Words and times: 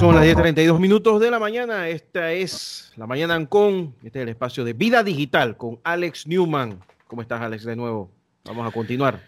Son 0.00 0.14
las 0.14 0.24
10.32 0.24 0.80
minutos 0.80 1.20
de 1.20 1.30
la 1.30 1.38
mañana. 1.38 1.86
Esta 1.88 2.32
es 2.32 2.90
la 2.96 3.06
mañana 3.06 3.34
Ancon. 3.34 3.94
Este 4.02 4.20
es 4.20 4.22
el 4.22 4.28
espacio 4.30 4.64
de 4.64 4.72
vida 4.72 5.04
digital 5.04 5.58
con 5.58 5.78
Alex 5.84 6.26
Newman. 6.26 6.78
¿Cómo 7.06 7.20
estás, 7.20 7.42
Alex? 7.42 7.64
De 7.64 7.76
nuevo, 7.76 8.10
vamos 8.46 8.66
a 8.66 8.70
continuar. 8.72 9.20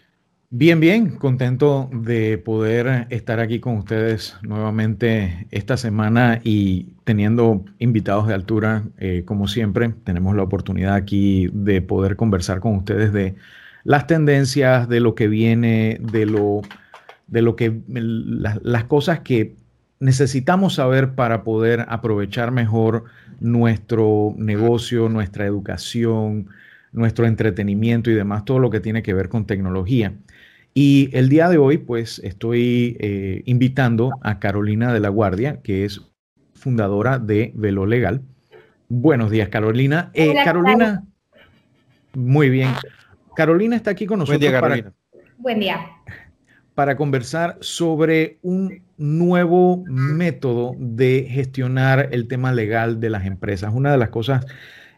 Bien, 0.49 0.79
bien, 0.79 1.15
contento 1.17 1.91
de 1.93 2.39
poder 2.39 3.05
estar 3.11 3.39
aquí 3.39 3.59
con 3.59 3.77
ustedes 3.77 4.35
nuevamente 4.41 5.45
esta 5.51 5.77
semana 5.77 6.41
y 6.43 6.87
teniendo 7.03 7.63
invitados 7.77 8.27
de 8.27 8.33
altura, 8.33 8.81
eh, 8.97 9.21
como 9.27 9.47
siempre, 9.47 9.93
tenemos 10.03 10.35
la 10.35 10.41
oportunidad 10.41 10.95
aquí 10.95 11.51
de 11.53 11.83
poder 11.83 12.15
conversar 12.15 12.61
con 12.61 12.77
ustedes 12.77 13.13
de 13.13 13.35
las 13.83 14.07
tendencias, 14.07 14.89
de 14.89 15.01
lo 15.01 15.13
que 15.13 15.27
viene, 15.27 15.99
de 16.01 16.25
lo, 16.25 16.61
de 17.27 17.43
lo 17.43 17.55
que 17.55 17.79
las 17.87 18.85
cosas 18.85 19.19
que 19.19 19.61
necesitamos 20.03 20.75
saber 20.75 21.15
para 21.15 21.43
poder 21.43 21.85
aprovechar 21.87 22.51
mejor 22.51 23.05
nuestro 23.39 24.35
negocio, 24.37 25.07
nuestra 25.07 25.45
educación, 25.45 26.49
nuestro 26.91 27.25
entretenimiento 27.25 28.11
y 28.11 28.13
demás, 28.13 28.43
todo 28.43 28.59
lo 28.59 28.69
que 28.69 28.81
tiene 28.81 29.01
que 29.01 29.13
ver 29.13 29.29
con 29.29 29.45
tecnología. 29.45 30.13
Y 30.73 31.09
el 31.13 31.29
día 31.29 31.47
de 31.47 31.57
hoy, 31.57 31.77
pues 31.77 32.19
estoy 32.19 32.97
eh, 32.99 33.43
invitando 33.45 34.11
a 34.21 34.39
Carolina 34.39 34.93
de 34.93 34.99
la 34.99 35.07
Guardia, 35.07 35.61
que 35.61 35.85
es 35.85 36.01
fundadora 36.53 37.17
de 37.17 37.53
Velo 37.55 37.85
Legal. 37.85 38.21
Buenos 38.89 39.31
días, 39.31 39.47
Carolina. 39.47 40.11
Eh, 40.13 40.33
Carolina, 40.43 41.03
muy 42.13 42.49
bien. 42.49 42.71
Carolina 43.37 43.77
está 43.77 43.91
aquí 43.91 44.05
con 44.05 44.19
nosotros. 44.19 44.41
Buen 44.41 44.51
día, 44.51 44.59
Carolina. 44.59 44.93
Buen 45.37 45.59
día. 45.59 45.79
Para 46.75 46.97
conversar 46.97 47.57
sobre 47.61 48.39
un 48.41 48.81
nuevo 49.03 49.83
método 49.85 50.75
de 50.79 51.27
gestionar 51.29 52.07
el 52.13 52.29
tema 52.29 52.53
legal 52.53 53.01
de 53.01 53.09
las 53.09 53.25
empresas. 53.25 53.73
Una 53.75 53.91
de 53.91 53.97
las 53.97 54.09
cosas 54.09 54.45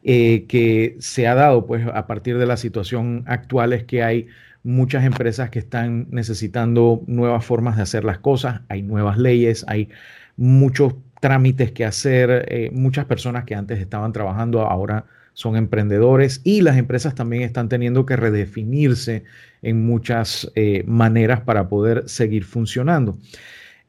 eh, 0.04 0.46
que 0.48 0.96
se 1.00 1.28
ha 1.28 1.34
dado, 1.34 1.66
pues, 1.66 1.88
a 1.92 2.06
partir 2.06 2.38
de 2.38 2.46
la 2.46 2.56
situación 2.56 3.24
actual 3.26 3.74
es 3.74 3.84
que 3.86 4.04
hay 4.04 4.28
muchas 4.62 5.06
empresas 5.06 5.50
que 5.50 5.58
están 5.58 6.06
necesitando 6.12 7.02
nuevas 7.08 7.44
formas 7.44 7.78
de 7.78 7.82
hacer 7.82 8.04
las 8.04 8.20
cosas, 8.20 8.62
hay 8.70 8.84
nuevas 8.84 9.18
leyes, 9.18 9.66
hay 9.68 9.90
muchos 10.38 10.94
trámites 11.20 11.72
que 11.72 11.84
hacer, 11.84 12.46
eh, 12.50 12.70
muchas 12.72 13.06
personas 13.06 13.44
que 13.46 13.56
antes 13.56 13.80
estaban 13.80 14.14
trabajando 14.14 14.62
ahora 14.62 15.06
son 15.34 15.56
emprendedores 15.56 16.42
y 16.44 16.62
las 16.62 16.78
empresas 16.78 17.16
también 17.16 17.42
están 17.42 17.70
teniendo 17.70 18.06
que 18.06 18.16
redefinirse 18.16 19.24
en 19.64 19.84
muchas 19.84 20.52
eh, 20.54 20.84
maneras 20.86 21.42
para 21.42 21.68
poder 21.68 22.08
seguir 22.08 22.44
funcionando. 22.44 23.18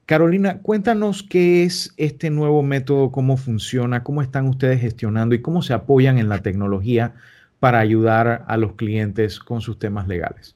Carolina, 0.07 0.61
cuéntanos 0.63 1.25
qué 1.25 1.65
es 1.65 1.93
este 1.97 2.31
nuevo 2.31 2.63
método, 2.63 3.11
cómo 3.11 3.37
funciona, 3.37 4.05
cómo 4.05 4.23
están 4.23 4.47
ustedes 4.47 4.81
gestionando 4.81 5.35
y 5.35 5.43
cómo 5.43 5.63
se 5.63 5.75
apoyan 5.75 6.19
en 6.19 6.29
la 6.29 6.43
tecnología 6.43 7.15
para 7.59 7.81
ayudar 7.81 8.45
a 8.47 8.57
los 8.57 8.75
clientes 8.75 9.41
con 9.41 9.61
sus 9.61 9.81
temas 9.81 10.07
legales. 10.07 10.55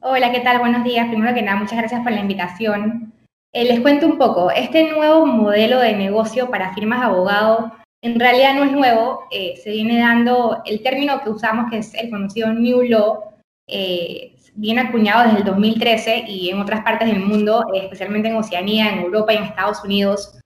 Hola, 0.00 0.32
¿qué 0.32 0.40
tal? 0.40 0.58
Buenos 0.58 0.84
días. 0.84 1.08
Primero 1.08 1.34
que 1.34 1.40
nada, 1.40 1.58
muchas 1.58 1.78
gracias 1.78 2.02
por 2.02 2.12
la 2.12 2.20
invitación. 2.20 3.12
Eh, 3.54 3.64
les 3.64 3.80
cuento 3.80 4.06
un 4.06 4.18
poco, 4.18 4.50
este 4.50 4.92
nuevo 4.92 5.24
modelo 5.24 5.80
de 5.80 5.96
negocio 5.96 6.50
para 6.50 6.74
firmas 6.74 7.00
de 7.00 7.06
abogado 7.06 7.72
en 8.02 8.18
realidad 8.18 8.54
no 8.54 8.64
es 8.64 8.72
nuevo, 8.72 9.26
eh, 9.30 9.56
se 9.62 9.70
viene 9.70 9.98
dando 9.98 10.62
el 10.64 10.82
término 10.82 11.22
que 11.22 11.28
usamos, 11.28 11.70
que 11.70 11.78
es 11.78 11.92
el 11.94 12.08
conocido 12.08 12.50
New 12.52 12.82
Law, 12.82 13.29
eh, 13.70 14.34
viene 14.54 14.82
acuñado 14.82 15.24
desde 15.24 15.38
el 15.38 15.44
2013 15.44 16.24
y 16.28 16.50
en 16.50 16.60
otras 16.60 16.82
partes 16.82 17.08
del 17.08 17.20
mundo, 17.20 17.64
especialmente 17.74 18.28
en 18.28 18.36
Oceanía, 18.36 18.90
en 18.92 19.00
Europa 19.00 19.32
y 19.32 19.36
en 19.36 19.44
Estados 19.44 19.82
Unidos, 19.84 20.38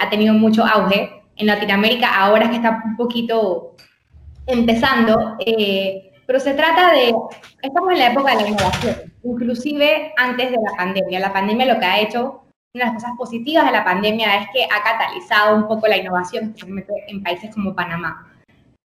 ha 0.00 0.10
tenido 0.10 0.34
mucho 0.34 0.64
auge. 0.64 1.22
En 1.36 1.46
Latinoamérica 1.46 2.14
ahora 2.14 2.44
es 2.44 2.50
que 2.50 2.56
está 2.56 2.82
un 2.84 2.96
poquito 2.96 3.74
empezando, 4.46 5.36
pero 6.26 6.40
se 6.40 6.54
trata 6.54 6.92
de, 6.92 7.14
estamos 7.62 7.92
en 7.92 7.98
la 7.98 8.10
época 8.10 8.36
de 8.36 8.42
la 8.42 8.48
innovación, 8.48 8.96
inclusive 9.22 10.12
antes 10.16 10.50
de 10.50 10.56
la 10.56 10.76
pandemia. 10.76 11.20
La 11.20 11.32
pandemia 11.32 11.72
lo 11.72 11.78
que 11.78 11.86
ha 11.86 12.00
hecho, 12.00 12.42
una 12.74 12.84
de 12.84 12.92
las 12.92 12.94
cosas 12.94 13.16
positivas 13.16 13.64
de 13.64 13.72
la 13.72 13.84
pandemia 13.84 14.40
es 14.40 14.48
que 14.52 14.64
ha 14.64 14.82
catalizado 14.82 15.56
un 15.56 15.68
poco 15.68 15.86
la 15.86 15.96
innovación, 15.96 16.46
especialmente 16.46 16.92
en 17.08 17.22
países 17.22 17.54
como 17.54 17.74
Panamá. 17.74 18.32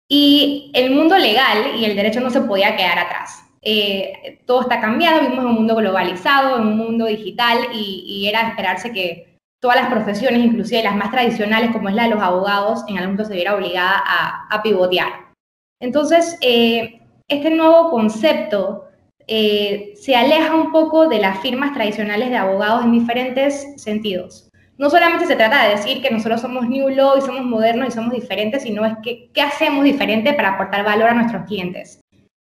Y 0.08 0.72
el 0.74 0.91
mundo 0.91 1.18
legal 1.18 1.75
y 1.78 1.86
el 1.86 1.96
derecho 1.96 2.22
no 2.22 2.30
se 2.30 2.41
podía 2.41 2.75
quedar 2.75 3.00
atrás. 3.00 3.44
Eh, 3.63 4.39
todo 4.45 4.61
está 4.61 4.81
cambiando, 4.81 5.22
vivimos 5.22 5.45
en 5.45 5.49
un 5.49 5.55
mundo 5.55 5.75
globalizado, 5.75 6.57
en 6.57 6.67
un 6.67 6.77
mundo 6.77 7.05
digital, 7.05 7.59
y, 7.73 8.27
era 8.27 8.49
esperarse 8.49 8.91
que 8.91 9.38
todas 9.59 9.77
las 9.77 9.91
profesiones, 9.91 10.44
inclusive 10.44 10.83
las 10.83 10.95
más 10.95 11.11
tradicionales, 11.11 11.72
como 11.72 11.89
es 11.89 11.95
la 11.95 12.03
de 12.03 12.09
los 12.09 12.22
abogados, 12.22 12.83
en 12.88 12.97
algún 12.97 13.13
momento 13.13 13.25
se 13.25 13.35
viera 13.35 13.55
obligada 13.55 14.01
a, 14.05 14.47
a 14.49 14.63
pivotear. 14.63 15.31
Entonces, 15.79 16.38
eh, 16.41 17.01
este 17.27 17.49
nuevo 17.49 17.89
concepto 17.89 18.88
eh, 19.27 19.93
se 19.95 20.13
aleja 20.16 20.53
un 20.53 20.73
poco 20.73 21.07
de 21.07 21.19
las 21.19 21.39
firmas 21.39 21.73
tradicionales 21.73 22.29
de 22.29 22.35
abogados 22.38 22.83
en 22.83 22.91
diferentes 22.91 23.81
sentidos. 23.81 24.49
No 24.78 24.89
solamente 24.89 25.25
se 25.25 25.38
trata 25.38 25.63
de 25.63 25.75
decir 25.78 26.01
que 26.01 26.11
nosotros 26.11 26.41
somos 26.41 26.67
New 26.67 26.89
Law 26.89 27.17
y 27.17 27.22
somos 27.22 27.45
modernos 27.45 27.88
y 27.88 27.91
somos 27.91 28.13
diferentes, 28.13 28.63
sino 28.63 28.85
es 28.85 28.93
que 29.01 29.29
qué 29.33 29.41
hacemos 29.41 29.85
diferente 29.85 30.33
para 30.33 30.55
aportar 30.55 30.83
valor 30.83 31.09
a 31.09 31.13
nuestros 31.13 31.45
clientes. 31.45 32.00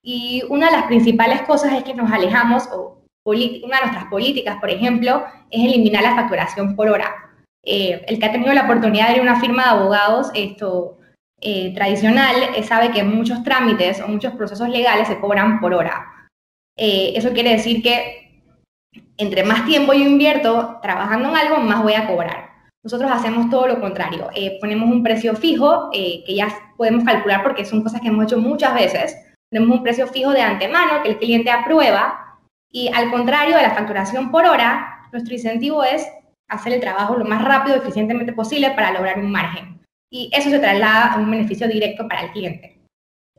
Y 0.03 0.43
una 0.49 0.67
de 0.67 0.77
las 0.77 0.85
principales 0.85 1.41
cosas 1.43 1.73
es 1.73 1.83
que 1.83 1.93
nos 1.93 2.11
alejamos, 2.11 2.67
o 2.73 3.03
una 3.23 3.77
de 3.77 3.81
nuestras 3.83 4.05
políticas, 4.05 4.57
por 4.59 4.69
ejemplo, 4.69 5.23
es 5.49 5.63
eliminar 5.63 6.03
la 6.03 6.15
facturación 6.15 6.75
por 6.75 6.89
hora. 6.89 7.13
Eh, 7.63 8.03
el 8.07 8.19
que 8.19 8.25
ha 8.25 8.31
tenido 8.31 8.53
la 8.53 8.63
oportunidad 8.63 9.07
de 9.07 9.13
ir 9.13 9.19
a 9.19 9.23
una 9.23 9.39
firma 9.39 9.63
de 9.63 9.69
abogados, 9.69 10.31
esto, 10.33 10.97
eh, 11.43 11.73
tradicional 11.73 12.35
eh, 12.55 12.61
sabe 12.61 12.91
que 12.91 13.03
muchos 13.03 13.43
trámites 13.43 13.99
o 13.99 14.07
muchos 14.07 14.33
procesos 14.33 14.69
legales 14.69 15.07
se 15.07 15.19
cobran 15.19 15.59
por 15.59 15.73
hora. 15.73 16.29
Eh, 16.77 17.13
eso 17.15 17.33
quiere 17.33 17.53
decir 17.53 17.81
que 17.81 18.43
entre 19.17 19.43
más 19.43 19.65
tiempo 19.65 19.93
yo 19.93 20.03
invierto 20.03 20.77
trabajando 20.83 21.29
en 21.29 21.35
algo, 21.35 21.57
más 21.57 21.81
voy 21.81 21.93
a 21.93 22.05
cobrar. 22.05 22.51
Nosotros 22.83 23.09
hacemos 23.11 23.49
todo 23.49 23.67
lo 23.67 23.81
contrario. 23.81 24.29
ponemos 24.59 24.89
un 24.89 25.03
precio 25.03 25.35
fijo 25.35 25.89
que 25.91 26.35
ya 26.35 26.47
podemos 26.77 27.03
calcular 27.03 27.43
porque 27.43 27.63
son 27.63 27.83
cosas 27.83 28.01
que 28.01 28.07
hemos 28.07 28.25
hecho 28.25 28.39
muchas 28.39 28.73
veces. 28.73 29.15
Tenemos 29.51 29.77
un 29.77 29.83
precio 29.83 30.07
fijo 30.07 30.31
de 30.31 30.41
antemano 30.41 31.03
que 31.03 31.09
el 31.09 31.17
cliente 31.17 31.51
aprueba 31.51 32.39
y 32.71 32.89
al 32.93 33.11
contrario 33.11 33.55
de 33.55 33.63
la 33.63 33.75
facturación 33.75 34.31
por 34.31 34.45
hora, 34.45 35.07
nuestro 35.11 35.33
incentivo 35.33 35.83
es 35.83 36.07
hacer 36.49 36.73
el 36.73 36.79
trabajo 36.79 37.17
lo 37.17 37.25
más 37.25 37.43
rápido 37.43 37.75
y 37.75 37.79
eficientemente 37.79 38.33
posible 38.33 38.71
para 38.71 38.91
lograr 38.91 39.19
un 39.19 39.31
margen 39.31 39.81
y 40.11 40.29
eso 40.33 40.49
se 40.49 40.59
traslada 40.59 41.13
a 41.13 41.17
un 41.17 41.31
beneficio 41.31 41.67
directo 41.67 42.07
para 42.07 42.23
el 42.23 42.31
cliente. 42.31 42.77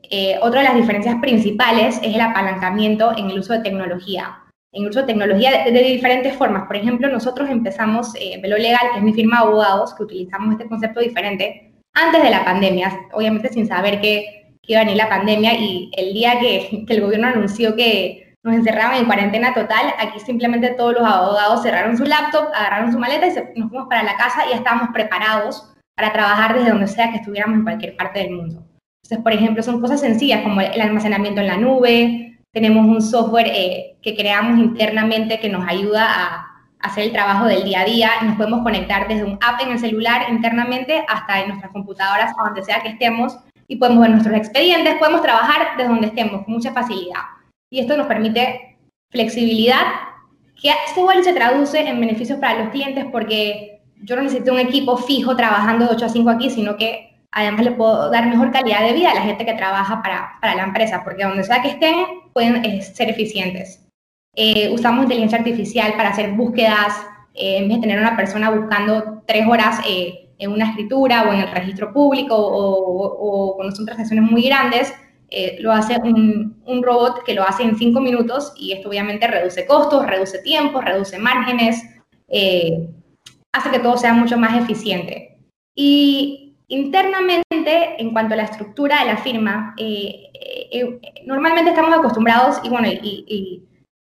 Eh, 0.09 0.37
otra 0.41 0.61
de 0.61 0.67
las 0.67 0.75
diferencias 0.75 1.15
principales 1.21 1.99
es 2.01 2.15
el 2.15 2.21
apalancamiento 2.21 3.15
en 3.15 3.29
el 3.29 3.39
uso 3.39 3.53
de 3.53 3.59
tecnología. 3.59 4.39
En 4.73 4.83
el 4.83 4.89
uso 4.89 5.01
de 5.01 5.05
tecnología 5.05 5.63
de, 5.65 5.83
diferentes 5.83 6.35
formas. 6.35 6.65
Por 6.65 6.75
ejemplo, 6.75 7.07
nosotros 7.07 7.49
empezamos 7.49 8.13
eh, 8.15 8.39
Velo 8.41 8.57
Legal, 8.57 8.89
que 8.91 8.97
es 8.97 9.03
mi 9.03 9.13
firma 9.13 9.37
de 9.37 9.45
abogados, 9.45 9.93
que 9.93 10.03
utilizamos 10.03 10.51
este 10.51 10.67
concepto 10.67 10.99
diferente 10.99 11.71
antes 11.93 12.23
de 12.23 12.31
la 12.31 12.43
pandemia, 12.43 12.91
obviamente 13.13 13.49
sin 13.49 13.67
saber 13.67 14.01
que, 14.01 14.42
que 14.63 14.73
iba 14.73 14.81
a 14.81 14.85
venir 14.85 14.97
la 14.97 15.09
pandemia 15.09 15.53
y 15.53 15.91
el 15.95 16.13
día 16.13 16.39
que, 16.39 16.83
que 16.87 16.93
el 16.93 17.01
gobierno 17.01 17.27
anunció 17.27 17.75
que 17.75 18.33
nos 18.43 18.55
encerraban 18.55 18.97
en 18.97 19.05
cuarentena 19.05 19.53
total, 19.53 19.93
aquí 19.99 20.19
simplemente 20.19 20.71
todos 20.71 20.93
los 20.93 21.03
abogados 21.03 21.61
cerraron 21.61 21.97
su 21.97 22.03
laptop, 22.03 22.47
agarraron 22.53 22.91
su 22.91 22.99
maleta 22.99 23.27
y 23.27 23.59
nos 23.59 23.69
fuimos 23.69 23.87
para 23.87 24.03
la 24.03 24.15
casa 24.15 24.45
y 24.45 24.49
ya 24.49 24.55
estábamos 24.57 24.89
preparados 24.93 25.73
para 25.95 26.11
trabajar 26.11 26.55
desde 26.55 26.71
donde 26.71 26.87
sea 26.87 27.11
que 27.11 27.17
estuviéramos 27.17 27.59
en 27.59 27.63
cualquier 27.63 27.95
parte 27.95 28.19
del 28.19 28.31
mundo. 28.31 28.65
Entonces, 29.03 29.23
por 29.23 29.31
ejemplo, 29.31 29.63
son 29.63 29.79
cosas 29.79 30.01
sencillas 30.01 30.41
como 30.41 30.59
el 30.59 30.81
almacenamiento 30.81 31.39
en 31.39 31.47
la 31.47 31.57
nube, 31.57 32.33
tenemos 32.53 32.85
un 32.85 33.01
software 33.01 33.47
eh, 33.47 33.97
que 34.01 34.15
creamos 34.15 34.59
internamente 34.59 35.39
que 35.39 35.49
nos 35.49 35.67
ayuda 35.67 36.05
a 36.07 36.47
hacer 36.79 37.05
el 37.05 37.11
trabajo 37.11 37.45
del 37.45 37.63
día 37.63 37.81
a 37.81 37.85
día, 37.85 38.09
nos 38.23 38.35
podemos 38.35 38.61
conectar 38.61 39.07
desde 39.07 39.23
un 39.23 39.39
app 39.41 39.61
en 39.61 39.71
el 39.71 39.79
celular 39.79 40.29
internamente 40.29 41.03
hasta 41.07 41.41
en 41.41 41.47
nuestras 41.47 41.71
computadoras, 41.71 42.31
a 42.37 42.43
donde 42.43 42.63
sea 42.63 42.81
que 42.81 42.89
estemos, 42.89 43.37
y 43.67 43.77
podemos 43.77 44.01
ver 44.01 44.11
nuestros 44.11 44.35
expedientes, 44.35 44.95
podemos 44.95 45.21
trabajar 45.21 45.77
desde 45.77 45.89
donde 45.89 46.07
estemos 46.07 46.43
con 46.43 46.53
mucha 46.53 46.71
facilidad. 46.71 47.21
Y 47.69 47.79
esto 47.79 47.97
nos 47.97 48.07
permite 48.07 48.77
flexibilidad, 49.09 49.83
que 50.61 50.71
igual 50.95 51.23
se 51.23 51.33
traduce 51.33 51.79
en 51.79 51.99
beneficios 51.99 52.39
para 52.39 52.59
los 52.63 52.69
clientes 52.69 53.05
porque 53.11 53.81
yo 54.03 54.15
no 54.15 54.23
necesito 54.23 54.53
un 54.53 54.59
equipo 54.59 54.97
fijo 54.97 55.35
trabajando 55.35 55.85
de 55.85 55.95
8 55.95 56.05
a 56.05 56.09
5 56.09 56.29
aquí, 56.29 56.49
sino 56.49 56.77
que 56.77 57.13
además 57.31 57.63
le 57.63 57.71
puedo 57.71 58.09
dar 58.11 58.27
mejor 58.27 58.51
calidad 58.51 58.85
de 58.85 58.93
vida 58.93 59.11
a 59.11 59.15
la 59.15 59.21
gente 59.21 59.45
que 59.45 59.53
trabaja 59.53 60.01
para, 60.01 60.37
para 60.41 60.55
la 60.55 60.63
empresa, 60.63 61.03
porque 61.03 61.23
donde 61.23 61.43
sea 61.43 61.61
que 61.61 61.69
estén 61.69 61.95
pueden 62.33 62.63
eh, 62.63 62.81
ser 62.81 63.09
eficientes. 63.09 63.83
Eh, 64.35 64.71
usamos 64.73 65.03
inteligencia 65.03 65.37
artificial 65.37 65.93
para 65.95 66.09
hacer 66.09 66.31
búsquedas, 66.31 66.95
eh, 67.33 67.57
en 67.57 67.67
vez 67.67 67.77
de 67.77 67.81
tener 67.81 67.99
una 67.99 68.15
persona 68.15 68.49
buscando 68.49 69.23
tres 69.25 69.47
horas 69.47 69.79
en 70.43 70.51
una 70.51 70.69
escritura 70.69 71.23
o 71.23 71.33
en 71.33 71.39
el 71.41 71.51
registro 71.51 71.91
público 71.93 72.35
o, 72.35 73.05
o, 73.05 73.55
cuando 73.55 73.75
son 73.75 73.85
transacciones 73.85 74.29
muy 74.29 74.43
grandes, 74.43 74.93
lo 75.59 75.71
hace 75.71 75.97
un, 75.97 76.61
un, 76.65 76.83
robot 76.83 77.23
que 77.23 77.33
lo 77.33 77.41
hace 77.43 77.63
en 77.63 77.75
cinco 77.75 77.99
minutos 77.99 78.53
y 78.55 78.71
esto 78.71 78.89
obviamente 78.89 79.25
reduce 79.25 79.65
costos, 79.65 80.05
reduce 80.05 80.37
tiempo, 80.43 80.79
reduce 80.79 81.17
márgenes 81.17 81.81
hace 83.53 83.69
que 83.69 83.79
todo 83.79 83.97
sea 83.97 84.13
mucho 84.13 84.37
más 84.37 84.61
eficiente. 84.61 85.37
Y 85.75 86.55
internamente, 86.67 88.01
en 88.01 88.11
cuanto 88.11 88.33
a 88.33 88.37
la 88.37 88.43
estructura 88.43 88.99
de 88.99 89.05
la 89.05 89.17
firma, 89.17 89.73
eh, 89.77 90.29
eh, 90.71 90.99
normalmente 91.25 91.69
estamos 91.69 91.93
acostumbrados, 91.93 92.59
y 92.63 92.69
bueno, 92.69 92.87
y, 92.89 93.63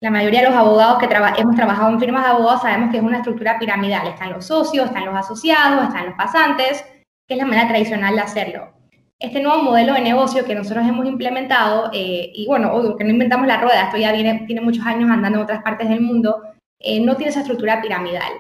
la 0.01 0.09
mayoría 0.09 0.42
de 0.42 0.50
los 0.50 0.57
abogados 0.57 0.98
que 0.98 1.06
hemos 1.42 1.56
trabajado 1.56 1.89
en 1.89 2.00
firmas 2.00 2.24
de 2.24 2.31
abogados 2.31 2.63
sabemos 2.63 2.89
que 2.89 2.98
es 2.98 3.03
una 3.03 3.18
estructura 3.18 3.59
piramidal. 3.59 4.07
Están 4.07 4.33
los 4.33 4.45
socios, 4.45 4.88
están 4.88 5.06
los 5.06 5.15
asociados, 5.15 5.88
están 5.88 6.07
los 6.07 6.15
pasantes, 6.15 6.83
que 7.27 7.36
es 7.36 7.38
la 7.38 7.45
manera 7.45 7.68
tradicional 7.68 8.15
de 8.15 8.21
hacerlo. 8.21 8.74
Este 9.19 9.42
nuevo 9.42 9.62
modelo 9.62 9.94
de 9.94 10.01
negocio 10.01 10.44
que 10.44 10.56
nosotros 10.56 10.88
hemos 10.88 11.06
implementado, 11.06 11.92
eh, 11.94 12.31
y 12.33 12.48
bueno, 12.48 12.98
que 12.98 13.03
no 13.03 13.12
inventamos 13.12 13.45
la 13.45 13.62
rueda, 13.62 13.83
esto 13.83 13.98
ya 13.98 14.12
viene, 14.12 14.45
tiene 14.48 14.62
muchos 14.62 14.83
años 14.86 15.12
andando 15.12 15.38
en 15.38 15.44
otras 15.44 15.62
partes 15.62 15.88
del 15.88 16.01
mundo, 16.01 16.42
no 17.01 17.15
tiene 17.15 17.30
esa 17.30 17.42
estructura 17.42 17.80
piramidal 17.80 18.31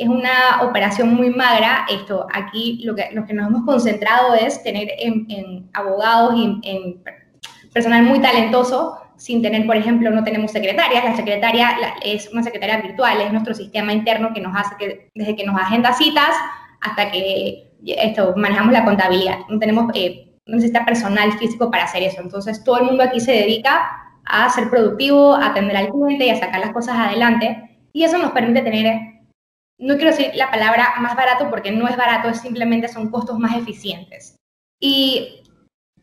es 0.00 0.08
una 0.08 0.62
operación 0.62 1.14
muy 1.14 1.28
magra. 1.28 1.84
Esto, 1.90 2.26
aquí 2.32 2.80
lo 2.84 2.94
que, 2.94 3.10
lo 3.12 3.26
que 3.26 3.34
nos 3.34 3.48
hemos 3.48 3.66
concentrado 3.66 4.34
es 4.34 4.62
tener 4.62 4.88
en, 4.98 5.68
abogados 5.74 6.34
y 6.36 6.58
en, 6.62 7.02
personal 7.70 8.02
muy 8.04 8.18
talentoso, 8.18 8.98
sin 9.20 9.42
tener, 9.42 9.66
por 9.66 9.76
ejemplo, 9.76 10.10
no 10.10 10.24
tenemos 10.24 10.50
secretarias. 10.50 11.04
La 11.04 11.14
secretaria 11.14 11.76
es 12.02 12.28
una 12.32 12.42
secretaria 12.42 12.80
virtual, 12.80 13.20
es 13.20 13.30
nuestro 13.30 13.54
sistema 13.54 13.92
interno 13.92 14.32
que 14.32 14.40
nos 14.40 14.56
hace 14.56 14.74
que, 14.78 15.10
desde 15.14 15.36
que 15.36 15.44
nos 15.44 15.60
agenda 15.60 15.92
citas 15.92 16.30
hasta 16.80 17.10
que 17.10 17.70
esto, 17.84 18.32
manejamos 18.36 18.72
la 18.72 18.84
contabilidad. 18.84 19.38
No 19.50 19.58
tenemos, 19.58 19.92
eh, 19.94 20.32
no 20.46 20.56
necesita 20.56 20.86
personal 20.86 21.32
físico 21.32 21.70
para 21.70 21.84
hacer 21.84 22.02
eso. 22.02 22.22
Entonces, 22.22 22.64
todo 22.64 22.78
el 22.78 22.86
mundo 22.86 23.02
aquí 23.02 23.20
se 23.20 23.32
dedica 23.32 23.90
a 24.24 24.48
ser 24.48 24.70
productivo, 24.70 25.34
a 25.34 25.48
atender 25.48 25.76
al 25.76 25.90
cliente 25.90 26.26
y 26.26 26.30
a 26.30 26.40
sacar 26.40 26.60
las 26.60 26.72
cosas 26.72 26.96
adelante. 26.96 27.78
Y 27.92 28.04
eso 28.04 28.16
nos 28.16 28.32
permite 28.32 28.62
tener 28.62 29.10
no 29.80 29.96
quiero 29.96 30.10
decir 30.10 30.32
la 30.34 30.50
palabra 30.50 30.94
más 31.00 31.16
barato 31.16 31.48
porque 31.48 31.72
no 31.72 31.88
es 31.88 31.96
barato, 31.96 32.28
es 32.28 32.40
simplemente 32.40 32.86
son 32.88 33.10
costos 33.10 33.38
más 33.38 33.56
eficientes. 33.56 34.36
Y 34.78 35.42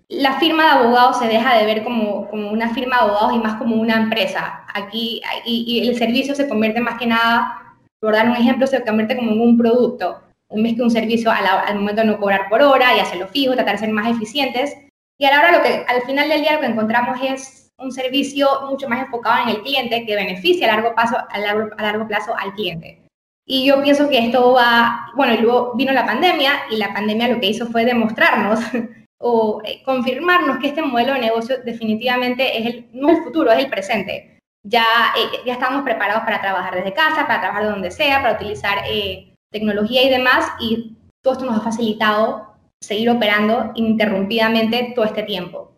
la 0.10 0.40
firma 0.40 0.64
de 0.64 0.70
abogados 0.70 1.20
se 1.20 1.28
deja 1.28 1.58
de 1.58 1.66
ver 1.66 1.84
como, 1.84 2.30
como 2.30 2.52
una 2.52 2.74
firma 2.74 2.98
de 2.98 3.02
abogados 3.04 3.34
y 3.34 3.40
más 3.40 3.56
como 3.56 3.76
una 3.76 3.96
empresa. 3.96 4.66
Aquí, 4.74 5.22
y, 5.46 5.88
el 5.88 5.98
servicio 5.98 6.34
se 6.34 6.48
convierte 6.48 6.80
más 6.80 6.98
que 6.98 7.08
nada, 7.08 7.76
por 8.00 8.14
dar 8.14 8.30
un 8.30 8.36
ejemplo, 8.36 8.68
se 8.68 8.84
convierte 8.84 9.18
como 9.18 9.32
en 9.32 9.42
un 9.42 9.58
producto. 9.58 10.22
En 10.50 10.64
vez 10.64 10.76
que 10.76 10.82
un 10.82 10.92
servicio 10.92 11.30
al 11.30 11.76
momento 11.76 12.02
de 12.02 12.08
no 12.08 12.20
cobrar 12.20 12.48
por 12.50 12.62
hora 12.62 12.96
y 12.96 13.00
hacerlo 13.00 13.28
fijo, 13.28 13.54
tratar 13.54 13.74
de 13.74 13.80
ser 13.80 13.90
más 13.92 14.10
eficientes. 14.10 14.78
Y 15.20 15.26
a 15.26 15.32
la 15.32 15.40
hora, 15.40 15.58
lo 15.58 15.64
que, 15.64 15.84
al 15.88 16.02
final 16.04 16.30
del 16.30 16.42
día 16.42 16.54
lo 16.54 16.62
que 16.62 16.68
encontramos 16.68 17.20
es 17.22 17.70
un 17.80 17.92
servicio 17.92 18.48
mucho 18.70 18.88
más 18.88 19.02
enfocado 19.02 19.44
en 19.44 19.50
el 19.50 19.62
cliente 19.62 20.06
que 20.06 20.16
beneficia 20.16 20.72
a 20.72 20.76
largo, 20.76 20.96
plazo, 20.96 21.18
a 21.30 21.40
largo, 21.40 21.70
a 21.78 21.82
largo 21.82 22.08
plazo 22.08 22.34
al 22.38 22.54
cliente. 22.54 23.02
Y 23.46 23.66
yo 23.66 23.82
pienso 23.82 24.10
que 24.10 24.20
esto 24.20 24.54
va, 24.54 25.12
bueno, 25.16 25.40
luego 25.42 25.74
vino 25.76 25.92
la 25.92 26.06
pandemia 26.06 26.52
y 26.72 26.78
la 26.78 26.94
pandemia 26.94 27.28
lo 27.28 27.40
que 27.40 27.48
hizo 27.48 27.68
fue 27.68 27.86
demostrarnos 27.86 28.60
o 29.20 29.62
eh, 29.66 29.82
confirmarnos 29.84 30.58
que 30.60 30.68
este 30.68 30.82
modelo 30.82 31.14
de 31.14 31.22
negocio 31.22 31.58
definitivamente 31.64 32.60
es 32.60 32.66
el, 32.66 32.90
no 32.94 33.10
el 33.10 33.24
futuro, 33.24 33.52
es 33.52 33.60
el 33.60 33.70
presente. 33.70 34.40
Ya, 34.64 34.84
eh, 35.18 35.40
ya 35.46 35.54
estamos 35.54 35.84
preparados 35.84 36.24
para 36.24 36.42
trabajar 36.42 36.76
desde 36.76 36.94
casa, 36.94 37.26
para 37.26 37.40
trabajar 37.40 37.64
de 37.64 37.70
donde 37.70 37.92
sea, 37.92 38.22
para 38.22 38.36
utilizar 38.36 38.80
eh, 38.90 39.34
tecnología 39.52 40.04
y 40.04 40.10
demás, 40.10 40.52
y 40.60 40.98
todo 41.24 41.34
esto 41.34 41.46
nos 41.46 41.58
ha 41.60 41.64
facilitado 41.64 42.54
seguir 42.82 43.10
operando 43.10 43.72
ininterrumpidamente 43.76 44.94
todo 44.96 45.06
este 45.06 45.24
tiempo. 45.24 45.74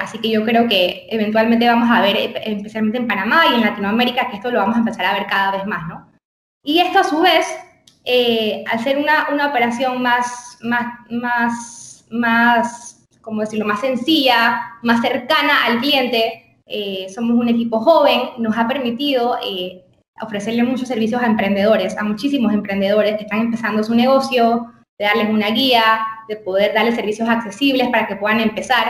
así 0.00 0.18
que 0.18 0.30
yo 0.30 0.44
creo 0.44 0.68
que 0.68 1.06
eventualmente 1.10 1.66
vamos 1.66 1.88
a 1.90 2.00
ver, 2.00 2.16
especialmente 2.44 2.98
en 2.98 3.06
Panamá 3.06 3.42
y 3.50 3.54
en 3.54 3.60
Latinoamérica, 3.60 4.28
que 4.28 4.36
esto 4.36 4.50
lo 4.50 4.60
vamos 4.60 4.76
a 4.76 4.80
empezar 4.80 5.06
a 5.06 5.14
ver 5.14 5.26
cada 5.26 5.52
vez 5.52 5.66
más, 5.66 5.86
¿no? 5.88 6.12
Y 6.64 6.78
esto 6.78 7.00
a 7.00 7.04
su 7.04 7.20
vez, 7.20 7.46
eh, 8.04 8.64
al 8.70 8.80
ser 8.80 8.98
una, 8.98 9.28
una, 9.32 9.48
operación 9.48 10.00
más, 10.00 10.58
más, 10.62 10.86
más, 11.10 11.81
más, 12.12 13.08
¿cómo 13.20 13.40
decirlo?, 13.40 13.66
más 13.66 13.80
sencilla, 13.80 14.78
más 14.82 15.00
cercana 15.00 15.64
al 15.66 15.80
cliente, 15.80 16.58
eh, 16.66 17.06
somos 17.12 17.36
un 17.36 17.48
equipo 17.48 17.80
joven, 17.80 18.20
nos 18.38 18.56
ha 18.56 18.68
permitido 18.68 19.38
eh, 19.44 19.84
ofrecerle 20.20 20.62
muchos 20.62 20.88
servicios 20.88 21.22
a 21.22 21.26
emprendedores, 21.26 21.96
a 21.98 22.04
muchísimos 22.04 22.52
emprendedores 22.52 23.16
que 23.16 23.24
están 23.24 23.40
empezando 23.40 23.82
su 23.82 23.94
negocio, 23.94 24.72
de 24.98 25.04
darles 25.06 25.28
una 25.30 25.50
guía, 25.50 26.06
de 26.28 26.36
poder 26.36 26.74
darles 26.74 26.94
servicios 26.94 27.28
accesibles 27.28 27.88
para 27.88 28.06
que 28.06 28.16
puedan 28.16 28.40
empezar, 28.40 28.86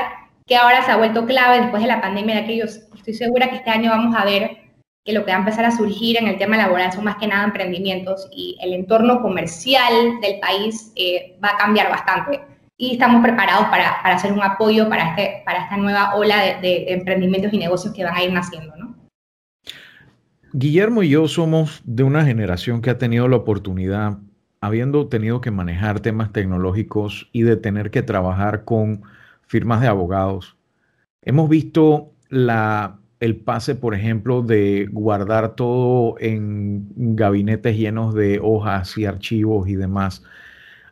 que 0.47 0.57
ahora 0.57 0.83
se 0.83 0.91
ha 0.91 0.97
vuelto 0.97 1.25
clave 1.25 1.61
después 1.61 1.83
de 1.83 1.89
la 1.89 2.01
pandemia, 2.01 2.37
de 2.37 2.43
aquellos, 2.43 2.81
estoy 2.95 3.15
segura 3.15 3.49
que 3.49 3.57
este 3.57 3.71
año 3.71 3.91
vamos 3.91 4.15
a 4.17 4.25
ver 4.25 4.59
que 5.05 5.13
lo 5.13 5.25
que 5.25 5.33
va 5.33 5.39
a 5.39 5.41
empezar 5.41 5.65
a 5.65 5.77
surgir 5.77 6.17
en 6.17 6.29
el 6.29 6.39
tema 6.39 6.57
laboral 6.57 6.93
son 6.93 7.05
más 7.05 7.17
que 7.17 7.27
nada 7.27 7.45
emprendimientos 7.45 8.29
y 8.31 8.57
el 8.61 8.73
entorno 8.73 9.21
comercial 9.21 10.21
del 10.21 10.39
país 10.39 10.93
eh, 10.95 11.37
va 11.43 11.51
a 11.51 11.57
cambiar 11.57 11.91
bastante. 11.91 12.41
Y 12.77 12.95
estamos 12.95 13.23
preparados 13.23 13.67
para, 13.69 14.03
para, 14.03 14.17
hacer 14.17 14.33
un 14.33 14.43
apoyo 14.43 14.89
para, 14.89 15.11
este, 15.11 15.43
para 15.45 15.65
esta 15.65 15.77
nueva 15.77 16.15
ola 16.15 16.59
de, 16.61 16.93
emprendimientos 16.93 17.53
y 17.53 17.59
negocios 17.59 17.95
que 17.95 18.05
van 18.05 18.17
a 18.17 18.25
ir 18.25 18.33
naciendo. 18.33 18.75
¿no? 18.77 18.95
Guillermo 20.53 21.03
y 21.03 21.11
yo 21.11 21.29
somos 21.29 21.83
de 21.85 22.03
una 22.03 22.25
generación 22.25 22.83
que 22.83 22.91
ha 22.91 22.99
tenido 22.99 23.29
la 23.29 23.37
oportunidad, 23.37 24.19
habiendo 24.61 25.09
tenido 25.09 25.41
que 25.41 25.51
manejar 25.51 26.01
temas 26.01 26.33
tecnológicos 26.33 27.29
y 27.33 27.43
de 27.43 27.57
tener 27.57 27.91
que 27.91 28.03
trabajar 28.03 28.65
con 28.65 29.03
firmas 29.47 29.81
de 29.81 29.89
abogados, 29.89 30.57
hemos 31.23 31.49
visto 31.49 32.13
la 32.29 32.99
el 33.23 33.37
pase, 33.37 33.77
por 33.77 33.95
ejemplo, 33.95 34.43
de 34.43 34.89
guardar 34.91 35.55
todo 35.55 36.17
en 36.19 36.89
gabinetes 36.97 37.77
llenos 37.77 38.15
de 38.15 38.41
hojas 38.43 38.99
y 38.99 39.05
archivos 39.05 39.69
y 39.69 39.77
demás, 39.77 40.25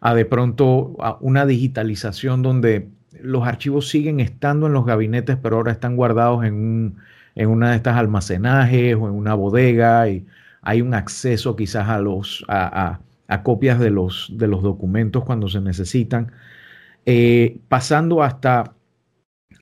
a 0.01 0.15
de 0.15 0.25
pronto 0.25 0.97
una 1.21 1.47
digitalización 1.47 2.43
donde 2.43 2.89
los 3.23 3.47
archivos 3.47 3.89
siguen 3.89 4.21
estando 4.21 4.67
en 4.67 4.73
los 4.73 4.87
gabinetes, 4.87 5.37
pero 5.43 5.57
ahora 5.57 5.73
están 5.73 5.97
guardados 5.97 6.45
en, 6.45 6.97
una 7.37 7.71
de 7.71 7.77
estas 7.77 7.97
almacenajes 7.97 8.95
o 8.97 9.09
en 9.09 9.15
una 9.15 9.35
bodega 9.35 10.09
y 10.09 10.27
hay 10.63 10.83
un 10.83 10.95
acceso 10.95 11.57
quizás 11.57 11.89
a, 11.89 11.99
los, 12.01 12.45
a, 12.49 13.01
copias 13.43 13.79
de 13.79 13.91
los, 13.91 14.31
de 14.35 14.47
los 14.47 14.63
documentos 14.63 15.25
cuando 15.25 15.49
se 15.49 15.61
necesitan, 15.61 16.33
eh, 17.07 17.59
pasando 17.69 18.23
hasta 18.23 18.75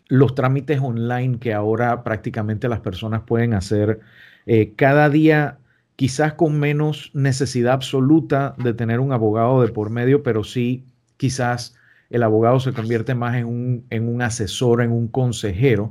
los 0.08 0.34
trámites 0.34 0.80
online 0.80 1.38
que 1.38 1.52
ahora 1.54 2.02
prácticamente 2.02 2.68
las 2.68 2.80
personas 2.80 3.22
pueden 3.22 3.54
hacer 3.54 4.00
eh, 4.46 4.72
cada 4.74 5.10
día, 5.10 5.58
quizás 5.98 6.34
con 6.34 6.60
menos 6.60 7.10
necesidad 7.12 7.72
absoluta 7.72 8.54
de 8.56 8.72
tener 8.72 9.00
un 9.00 9.10
abogado 9.10 9.62
de 9.62 9.72
por 9.72 9.90
medio, 9.90 10.22
pero 10.22 10.44
sí 10.44 10.86
quizás 11.16 11.74
el 12.08 12.22
abogado 12.22 12.60
se 12.60 12.72
convierte 12.72 13.16
más 13.16 13.34
en 13.34 13.46
un, 13.46 13.84
en 13.90 14.08
un 14.08 14.22
asesor, 14.22 14.80
en 14.80 14.92
un 14.92 15.08
consejero 15.08 15.88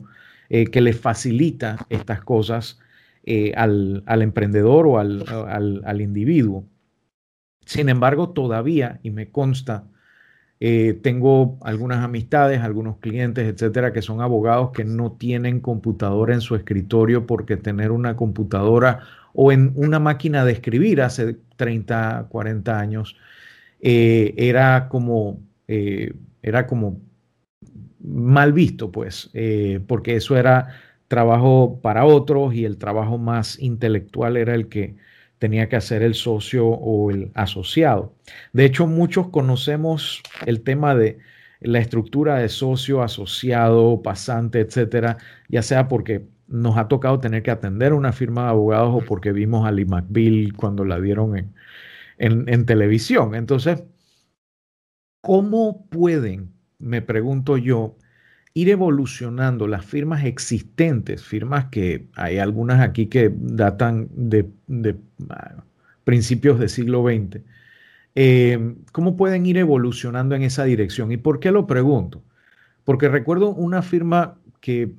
eh, 0.48 0.68
que 0.68 0.80
le 0.80 0.94
facilita 0.94 1.86
estas 1.90 2.22
cosas 2.22 2.80
eh, 3.26 3.52
al, 3.58 4.02
emprendedor 4.22 4.88
o 4.88 4.98
al, 4.98 5.26
al 5.84 6.00
individuo. 6.00 6.64
Sin 7.66 7.90
embargo, 7.90 8.30
todavía, 8.30 9.02
y 9.04 9.12
me 9.12 9.30
consta, 9.30 9.90
eh, 10.60 11.00
tengo 11.04 11.60
algunas 11.62 12.00
amistades, 12.04 12.62
algunos 12.62 12.98
clientes, 12.98 13.48
etcétera, 13.48 13.94
que 13.94 14.02
son 14.02 14.22
abogados 14.22 14.72
que 14.72 14.86
no 14.86 15.12
tienen 15.12 15.60
computadora 15.60 16.34
en 16.34 16.42
su 16.42 16.56
escritorio 16.56 17.28
porque 17.28 17.58
tener 17.58 17.92
una 17.92 18.16
computadora 18.16 19.02
o 19.34 19.52
en 19.52 19.74
una 19.76 20.00
máquina 20.00 20.46
de 20.46 20.54
escribir 20.54 21.02
hace 21.02 21.38
30, 21.56 22.28
40 22.30 22.80
años 22.80 23.16
eh, 23.82 24.34
era 24.38 24.88
como 24.90 25.40
eh, 25.68 26.14
era 26.42 26.68
como 26.68 27.02
mal 28.00 28.54
visto, 28.54 28.92
pues, 28.92 29.30
porque 29.88 30.16
eso 30.16 30.38
era 30.38 30.70
trabajo 31.08 31.80
para 31.82 32.06
otros 32.06 32.54
y 32.54 32.66
el 32.66 32.78
trabajo 32.78 33.18
más 33.18 33.60
intelectual 33.60 34.38
era 34.38 34.56
el 34.56 34.70
que 34.70 34.96
tenía 35.40 35.70
que 35.70 35.76
hacer 35.76 36.02
el 36.04 36.16
socio 36.16 36.68
o 36.68 37.12
el 37.12 37.32
asociado. 37.36 38.16
De 38.54 38.66
hecho, 38.66 38.88
muchos 38.88 39.30
conocemos 39.30 40.22
el 40.46 40.62
tema 40.62 40.96
de 40.96 41.20
la 41.60 41.80
estructura 41.80 42.38
de 42.38 42.50
socio, 42.50 43.02
asociado, 43.02 44.02
pasante, 44.02 44.60
etcétera, 44.60 45.18
ya 45.50 45.62
sea 45.62 45.88
porque 45.88 46.26
nos 46.48 46.78
ha 46.78 46.88
tocado 46.88 47.20
tener 47.20 47.44
que 47.44 47.52
atender 47.52 47.94
una 47.94 48.14
firma 48.14 48.44
de 48.44 48.50
abogados 48.50 48.96
o 48.96 49.06
porque 49.06 49.32
vimos 49.32 49.68
a 49.68 49.72
Lee 49.72 49.86
McBeal 49.86 50.54
cuando 50.56 50.86
la 50.86 51.00
dieron 51.00 51.38
en, 51.38 51.54
en 52.18 52.66
televisión. 52.66 53.36
Entonces, 53.36 53.84
¿cómo 55.22 55.88
pueden, 55.90 56.54
me 56.80 57.02
pregunto 57.02 57.58
yo, 57.58 57.98
ir 58.58 58.70
evolucionando 58.70 59.68
las 59.68 59.86
firmas 59.86 60.26
existentes, 60.26 61.24
firmas 61.24 61.66
que 61.66 62.08
hay 62.16 62.40
algunas 62.40 62.82
aquí 62.82 63.06
que 63.06 63.32
datan 63.32 64.08
de, 64.12 64.50
ah, 65.30 65.64
principios 66.04 66.60
del 66.60 66.70
siglo 66.70 67.04
XX, 67.04 67.42
eh, 68.16 68.76
¿cómo 68.92 69.16
pueden 69.16 69.46
ir 69.46 69.58
evolucionando 69.58 70.34
en 70.34 70.42
esa 70.42 70.64
dirección? 70.64 71.12
¿Y 71.12 71.18
por 71.18 71.40
qué 71.40 71.52
lo 71.52 71.68
pregunto? 71.68 72.24
Porque 72.84 73.10
recuerdo 73.10 73.50
una 73.50 73.84
firma 73.84 74.40
que 74.60 74.92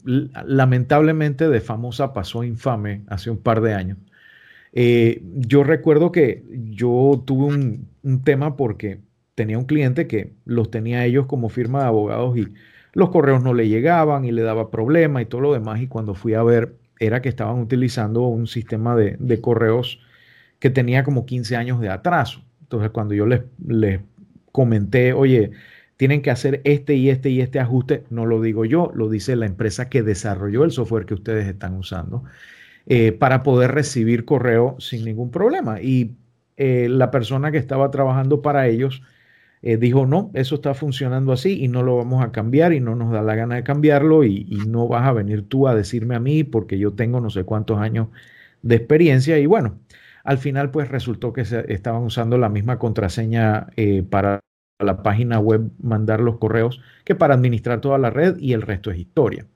lamentablemente 0.47 1.49
de 1.49 1.61
famosa 1.61 2.13
pasó 2.13 2.45
infame 2.45 3.03
hace 3.09 3.31
un 3.31 3.39
par 3.39 3.61
de 3.61 3.75
años. 3.75 3.99
Eh, 4.73 5.23
yo 5.35 5.65
recuerdo 5.65 6.13
que 6.13 6.45
yo 6.71 7.23
tuve 7.27 7.47
un, 7.47 7.89
un 8.03 8.23
tema 8.23 8.57
porque 8.57 9.01
tenía 9.35 9.59
un 9.59 9.65
cliente 9.65 10.07
que 10.07 10.33
los 10.45 10.71
tenía 10.71 11.05
ellos 11.05 11.27
como 11.27 11.49
firma 11.49 11.81
de 11.81 11.87
abogados 11.87 12.37
y 12.37 12.49
los 12.93 13.11
correos 13.11 13.43
no 13.43 13.55
le 13.55 13.69
llegaban 13.69 14.25
y 14.25 14.33
le 14.33 14.43
daba 14.43 14.71
problema 14.71 15.23
y 15.23 15.27
todo 15.27 15.41
lo 15.41 15.53
demás. 15.53 15.81
Y 15.81 15.87
cuando 15.87 16.15
fui 16.15 16.35
a 16.35 16.43
ver, 16.43 16.75
era 16.99 17.23
que 17.23 17.29
estaban 17.29 17.61
utilizando 17.61 18.23
un 18.23 18.47
sistema 18.47 18.97
de, 18.97 19.17
de 19.19 19.41
correos 19.41 20.01
que 20.59 20.71
tenía 20.71 21.05
como 21.05 21.27
15 21.27 21.57
años 21.57 21.81
de 21.81 21.89
atraso. 21.89 22.43
Entonces, 22.63 22.91
cuando 22.91 23.15
yo 23.15 23.27
les, 23.27 23.43
les 23.67 24.01
comenté, 24.53 25.13
oye, 25.13 25.53
tienen 25.99 26.23
que 26.23 26.31
hacer 26.31 26.63
este 26.65 26.95
y 26.95 27.11
este 27.11 27.29
y 27.29 27.41
este 27.41 27.59
ajuste, 27.61 28.05
no 28.09 28.25
lo 28.25 28.41
digo 28.41 28.65
yo, 28.65 28.93
lo 28.95 29.11
dice 29.11 29.35
la 29.37 29.47
empresa 29.47 29.89
que 29.91 30.03
desarrolló 30.05 30.65
el 30.65 30.71
software 30.71 31.07
que 31.07 31.15
ustedes 31.15 31.49
están 31.49 31.75
usando, 31.75 32.23
eh, 32.87 33.13
para 33.13 33.43
poder 33.43 33.73
recibir 33.73 34.25
correo 34.25 34.77
sin 34.79 35.05
ningún 35.05 35.33
problema. 35.33 35.83
Y 35.83 36.17
eh, 36.57 36.89
la 36.89 37.11
persona 37.11 37.51
que 37.51 37.59
estaba 37.59 37.91
trabajando 37.91 38.43
para 38.43 38.69
ellos 38.69 39.03
eh, 39.63 39.77
dijo, 39.77 40.07
no, 40.07 40.31
eso 40.35 40.55
está 40.55 40.73
funcionando 40.75 41.33
así 41.33 41.65
y 41.65 41.69
no 41.69 41.83
lo 41.83 41.97
vamos 41.97 42.25
a 42.25 42.31
cambiar 42.31 42.73
y 42.73 42.81
no 42.81 42.95
nos 42.95 43.13
da 43.13 43.21
la 43.23 43.35
gana 43.35 43.57
de 43.57 43.65
cambiarlo 43.65 44.25
y, 44.25 44.45
no 44.69 44.87
vas 44.87 45.05
a 45.05 45.13
venir 45.13 45.49
tú 45.49 45.67
a 45.67 45.75
decirme 45.75 46.15
a 46.15 46.21
mí 46.21 46.45
porque 46.45 46.79
yo 46.79 46.93
tengo 46.95 47.21
no 47.21 47.31
sé 47.31 47.45
cuántos 47.45 47.79
años 47.79 48.09
de 48.63 48.77
experiencia 48.77 49.39
y 49.39 49.47
bueno, 49.47 49.81
al 50.25 50.39
final 50.39 50.71
pues 50.71 50.89
resultó 50.89 51.33
que 51.33 51.45
se 51.45 51.73
estaban 51.73 52.03
usando 52.03 52.39
la 52.39 52.49
misma 52.49 52.79
contraseña 52.79 53.69
para 54.11 54.41
la 54.85 55.03
página 55.03 55.39
web 55.39 55.71
mandar 55.83 56.21
los 56.21 56.39
correos 56.39 56.81
que 57.05 57.15
para 57.15 57.35
administrar 57.35 57.81
toda 57.81 57.99
la 57.99 58.11
red 58.11 58.39
y 58.39 58.53
el 58.53 58.63
resto 58.63 58.91
es 58.91 58.99
historia. 58.99 59.47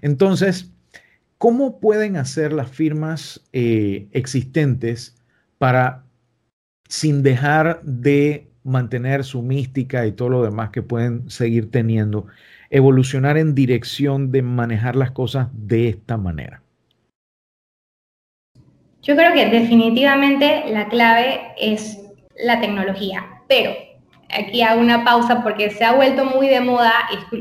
Entonces, 0.00 0.72
¿cómo 1.38 1.78
pueden 1.80 2.16
hacer 2.16 2.52
las 2.52 2.70
firmas 2.70 3.44
eh, 3.52 4.08
existentes 4.12 5.16
para, 5.58 6.04
sin 6.88 7.22
dejar 7.22 7.80
de 7.82 8.48
mantener 8.64 9.24
su 9.24 9.42
mística 9.42 10.06
y 10.06 10.12
todo 10.12 10.28
lo 10.28 10.42
demás 10.42 10.70
que 10.70 10.82
pueden 10.82 11.28
seguir 11.30 11.70
teniendo, 11.70 12.26
evolucionar 12.70 13.36
en 13.36 13.54
dirección 13.54 14.32
de 14.32 14.42
manejar 14.42 14.96
las 14.96 15.10
cosas 15.10 15.48
de 15.52 15.88
esta 15.88 16.16
manera? 16.16 16.62
Yo 19.02 19.16
creo 19.16 19.32
que 19.34 19.50
definitivamente 19.50 20.64
la 20.68 20.88
clave 20.88 21.40
es 21.58 22.00
la 22.36 22.60
tecnología, 22.60 23.24
pero 23.48 23.72
aquí 24.32 24.62
hago 24.62 24.80
una 24.80 25.04
pausa 25.04 25.42
porque 25.42 25.70
se 25.70 25.84
ha 25.84 25.92
vuelto 25.92 26.24
muy 26.24 26.48
de 26.48 26.60
moda, 26.60 26.92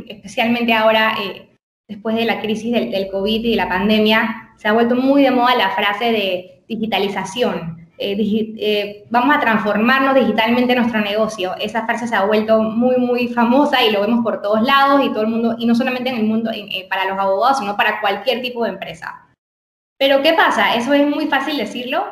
especialmente 0.08 0.74
ahora 0.74 1.16
eh, 1.20 1.58
después 1.88 2.16
de 2.16 2.26
la 2.26 2.40
crisis 2.40 2.72
del, 2.72 2.92
del 2.92 3.10
COVID 3.10 3.44
y 3.46 3.52
de 3.52 3.56
la 3.56 3.70
pandemia, 3.70 4.54
se 4.58 4.68
ha 4.68 4.74
vuelto 4.74 4.96
muy 4.96 5.24
de 5.24 5.32
moda 5.32 5.56
la 5.56 5.72
frase 5.72 6.12
de 6.12 6.64
digitalización. 6.68 7.82
Eh, 8.04 8.18
eh, 8.58 9.06
vamos 9.12 9.36
a 9.36 9.40
transformarnos 9.40 10.16
digitalmente 10.16 10.74
en 10.74 10.80
nuestro 10.80 11.02
negocio. 11.02 11.54
Esa 11.60 11.86
frase 11.86 12.08
se 12.08 12.16
ha 12.16 12.26
vuelto 12.26 12.64
muy, 12.64 12.98
muy 12.98 13.28
famosa 13.28 13.84
y 13.84 13.92
lo 13.92 14.02
vemos 14.02 14.24
por 14.24 14.42
todos 14.42 14.64
lados 14.64 15.06
y 15.06 15.10
todo 15.10 15.22
el 15.22 15.28
mundo, 15.28 15.56
y 15.60 15.68
no 15.68 15.76
solamente 15.76 16.10
en 16.10 16.18
el 16.18 16.24
mundo 16.24 16.50
eh, 16.52 16.88
para 16.90 17.06
los 17.06 17.20
abogados, 17.20 17.60
sino 17.60 17.78
para 17.78 18.02
cualquier 18.02 18.42
tipo 18.42 18.64
de 18.64 18.72
empresa. 18.72 19.30
Pero 20.00 20.24
¿qué 20.24 20.34
pasa? 20.34 20.74
Eso 20.76 20.94
es 20.94 21.08
muy 21.08 21.28
fácil 21.28 21.58
decirlo 21.58 22.04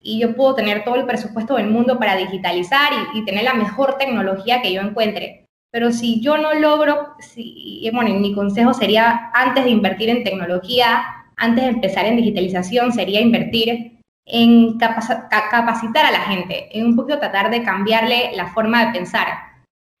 y 0.00 0.20
yo 0.20 0.34
puedo 0.34 0.54
tener 0.54 0.84
todo 0.84 0.96
el 0.96 1.06
presupuesto 1.06 1.56
del 1.56 1.68
mundo 1.68 1.98
para 1.98 2.16
digitalizar 2.16 2.92
y, 3.14 3.24
tener 3.24 3.44
la 3.44 3.54
mejor 3.54 3.98
tecnología 3.98 4.62
que 4.62 4.72
yo 4.72 4.80
encuentre. 4.80 5.46
Pero 5.70 5.92
si 5.92 6.20
yo 6.20 6.38
no 6.38 6.54
logro, 6.54 7.14
si, 7.18 7.88
bueno, 7.92 8.14
mi 8.18 8.34
consejo 8.34 8.72
sería 8.72 9.30
antes 9.34 9.64
de 9.64 9.70
invertir 9.70 10.08
en 10.08 10.24
tecnología, 10.24 11.04
antes 11.36 11.64
de 11.64 11.70
empezar 11.70 12.06
en 12.06 12.16
digitalización, 12.16 12.92
sería 12.92 13.20
invertir 13.20 13.98
en 14.24 14.78
capacitar 14.78 16.06
a 16.06 16.10
la 16.10 16.20
gente, 16.20 16.68
en 16.78 16.86
un 16.86 16.96
poquito 16.96 17.18
tratar 17.18 17.50
de 17.50 17.62
cambiarle 17.62 18.30
la 18.34 18.48
forma 18.48 18.86
de 18.86 18.92
pensar. 18.92 19.26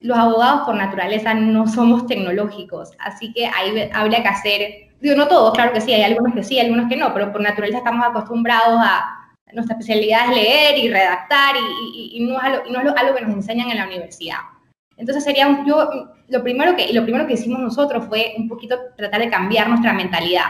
Los 0.00 0.18
abogados 0.18 0.62
por 0.64 0.74
naturaleza 0.76 1.34
no 1.34 1.66
somos 1.66 2.06
tecnológicos, 2.06 2.92
así 2.98 3.32
que 3.32 3.46
ahí 3.46 3.90
habría 3.92 4.22
que 4.22 4.28
hacer, 4.28 4.60
digo, 5.00 5.16
no 5.16 5.28
todos, 5.28 5.54
claro 5.54 5.72
que 5.72 5.80
sí, 5.80 5.92
hay 5.92 6.02
algunos 6.02 6.34
que 6.34 6.44
sí, 6.44 6.60
algunos 6.60 6.88
que 6.88 6.96
no, 6.96 7.12
pero 7.14 7.32
por 7.32 7.40
naturaleza 7.40 7.78
estamos 7.78 8.06
acostumbrados 8.06 8.78
a, 8.80 9.17
nuestra 9.52 9.76
especialidad 9.76 10.30
es 10.30 10.36
leer 10.36 10.78
y 10.78 10.90
redactar 10.90 11.56
y, 11.94 12.20
no 12.20 12.36
es, 12.36 12.94
algo, 12.96 13.14
que 13.14 13.24
nos 13.24 13.34
enseñan 13.34 13.70
en 13.70 13.78
la 13.78 13.86
universidad. 13.86 14.38
Entonces 14.96 15.24
sería, 15.24 15.64
yo, 15.66 15.88
lo 16.28 16.42
primero, 16.42 16.74
que, 16.76 16.92
lo 16.92 17.02
primero 17.02 17.26
que 17.26 17.34
hicimos 17.34 17.60
nosotros 17.60 18.06
fue 18.06 18.34
un 18.36 18.48
poquito 18.48 18.76
tratar 18.96 19.20
de 19.20 19.30
cambiar 19.30 19.68
nuestra 19.68 19.92
mentalidad 19.92 20.46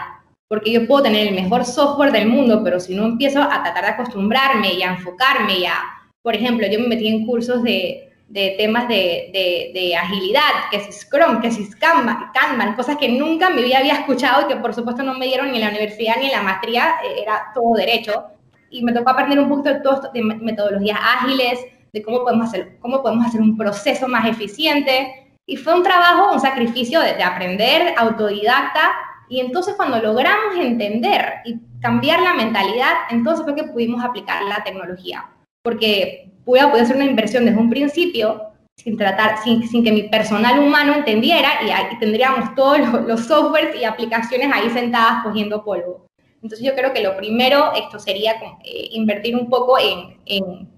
porque 0.49 0.71
yo 0.71 0.87
puedo 0.87 1.03
tener 1.03 1.27
el 1.27 1.35
mejor 1.35 1.63
software 1.63 2.11
del 2.11 2.27
mundo, 2.27 2.61
pero 2.63 2.79
si 2.79 2.95
no 2.95 3.05
empiezo 3.05 3.41
a 3.41 3.61
tratar 3.63 3.83
de 3.83 3.91
acostumbrarme 3.91 4.73
y 4.73 4.81
a 4.81 4.93
enfocarme 4.93 5.59
y 5.59 5.65
a, 5.65 5.75
por 6.23 6.35
ejemplo, 6.35 6.67
yo 6.67 6.79
me 6.79 6.87
metí 6.87 7.07
en 7.07 7.25
cursos 7.25 7.61
de, 7.61 8.11
de 8.27 8.55
temas 8.57 8.87
de, 8.87 9.29
de, 9.73 9.95
agilidad, 9.95 10.41
que 10.71 10.77
es 10.77 11.01
Scrum, 11.01 11.39
que 11.39 11.47
es 11.47 11.75
Kanban, 11.75 12.31
Kanban, 12.33 12.75
cosas 12.75 12.97
que 12.97 13.09
nunca 13.09 13.51
me 13.51 13.61
había 13.75 13.93
escuchado 13.93 14.41
y 14.41 14.47
que 14.47 14.59
por 14.59 14.73
supuesto 14.73 15.03
no 15.03 15.13
me 15.13 15.27
dieron 15.27 15.51
ni 15.51 15.57
en 15.57 15.65
la 15.65 15.69
universidad 15.69 16.15
ni 16.19 16.25
en 16.25 16.31
la 16.31 16.41
maestría, 16.41 16.95
eh, 17.03 17.21
era 17.21 17.51
todo 17.53 17.75
derecho. 17.75 18.25
Y 18.69 18.83
me 18.83 18.93
tocó 18.93 19.11
aprender 19.11 19.39
un 19.39 19.49
poquito 19.49 19.73
de, 19.73 19.79
todo 19.81 20.09
de 20.13 20.23
metodologías 20.23 20.99
ágiles, 21.01 21.59
de 21.91 22.03
cómo 22.03 22.21
podemos, 22.21 22.47
hacer, 22.47 22.77
cómo 22.79 23.01
podemos 23.01 23.25
hacer 23.25 23.41
un 23.41 23.57
proceso 23.57 24.07
más 24.07 24.27
eficiente. 24.27 25.31
Y 25.45 25.57
fue 25.57 25.73
un 25.73 25.83
trabajo, 25.83 26.33
un 26.33 26.39
sacrificio 26.39 26.99
de, 27.01 27.13
de 27.13 27.23
aprender 27.23 27.93
autodidacta, 27.97 28.91
y 29.29 29.39
entonces 29.39 29.75
cuando 29.75 30.01
logramos 30.01 30.55
entender 30.57 31.35
y 31.45 31.59
cambiar 31.79 32.21
la 32.21 32.33
mentalidad, 32.33 32.93
entonces 33.11 33.45
fue 33.45 33.55
que 33.55 33.63
pudimos 33.63 34.03
aplicar 34.03 34.43
la 34.43 34.63
tecnología. 34.63 35.29
Porque 35.61 36.31
pude 36.43 36.65
poder 36.67 36.83
hacer 36.83 36.95
una 36.95 37.05
inversión 37.05 37.45
desde 37.45 37.59
un 37.59 37.69
principio 37.69 38.41
sin, 38.75 38.97
tratar, 38.97 39.37
sin, 39.43 39.67
sin 39.67 39.83
que 39.83 39.91
mi 39.91 40.03
personal 40.03 40.59
humano 40.59 40.95
entendiera 40.95 41.49
y, 41.61 41.99
tendríamos 41.99 42.55
todos 42.55 42.79
los, 42.79 43.25
softwares 43.25 43.75
y 43.79 43.83
aplicaciones 43.83 44.49
ahí 44.51 44.69
sentadas 44.71 45.23
cogiendo 45.23 45.63
polvo. 45.63 46.07
Entonces 46.41 46.65
yo 46.65 46.73
creo 46.75 46.93
que 46.93 47.03
lo 47.03 47.17
primero 47.17 47.73
esto 47.75 47.99
sería 47.99 48.33
eh, 48.63 48.89
invertir 48.91 49.35
un 49.35 49.49
poco 49.49 49.77
en, 49.77 50.17
en, 50.25 50.69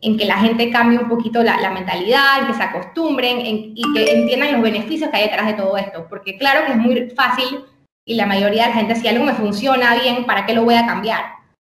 en, 0.00 0.18
que 0.18 0.24
la 0.24 0.38
gente 0.38 0.70
cambie 0.70 0.98
un 0.98 1.08
poquito 1.08 1.42
la, 1.42 1.60
la 1.60 1.70
mentalidad, 1.70 2.40
en 2.40 2.46
que 2.48 2.54
se 2.54 2.62
acostumbren 2.62 3.38
y 3.40 3.82
que 3.94 4.12
entiendan 4.12 4.52
los 4.52 4.62
beneficios 4.62 5.10
que 5.10 5.16
hay 5.16 5.24
detrás 5.24 5.46
de 5.46 5.54
todo 5.54 5.76
esto. 5.76 6.06
Porque 6.08 6.36
claro 6.36 6.66
que 6.66 6.72
es 6.72 6.78
muy 6.78 7.10
fácil 7.10 7.64
y 8.08 8.14
la 8.14 8.24
mayoría 8.24 8.62
de 8.62 8.68
la 8.70 8.74
gente, 8.74 8.94
si 8.96 9.06
algo 9.06 9.22
me 9.22 9.34
funciona 9.34 9.94
bien, 10.00 10.24
¿para 10.24 10.46
qué 10.46 10.54
lo 10.54 10.64
voy 10.64 10.76
a 10.76 10.86
cambiar? 10.86 11.24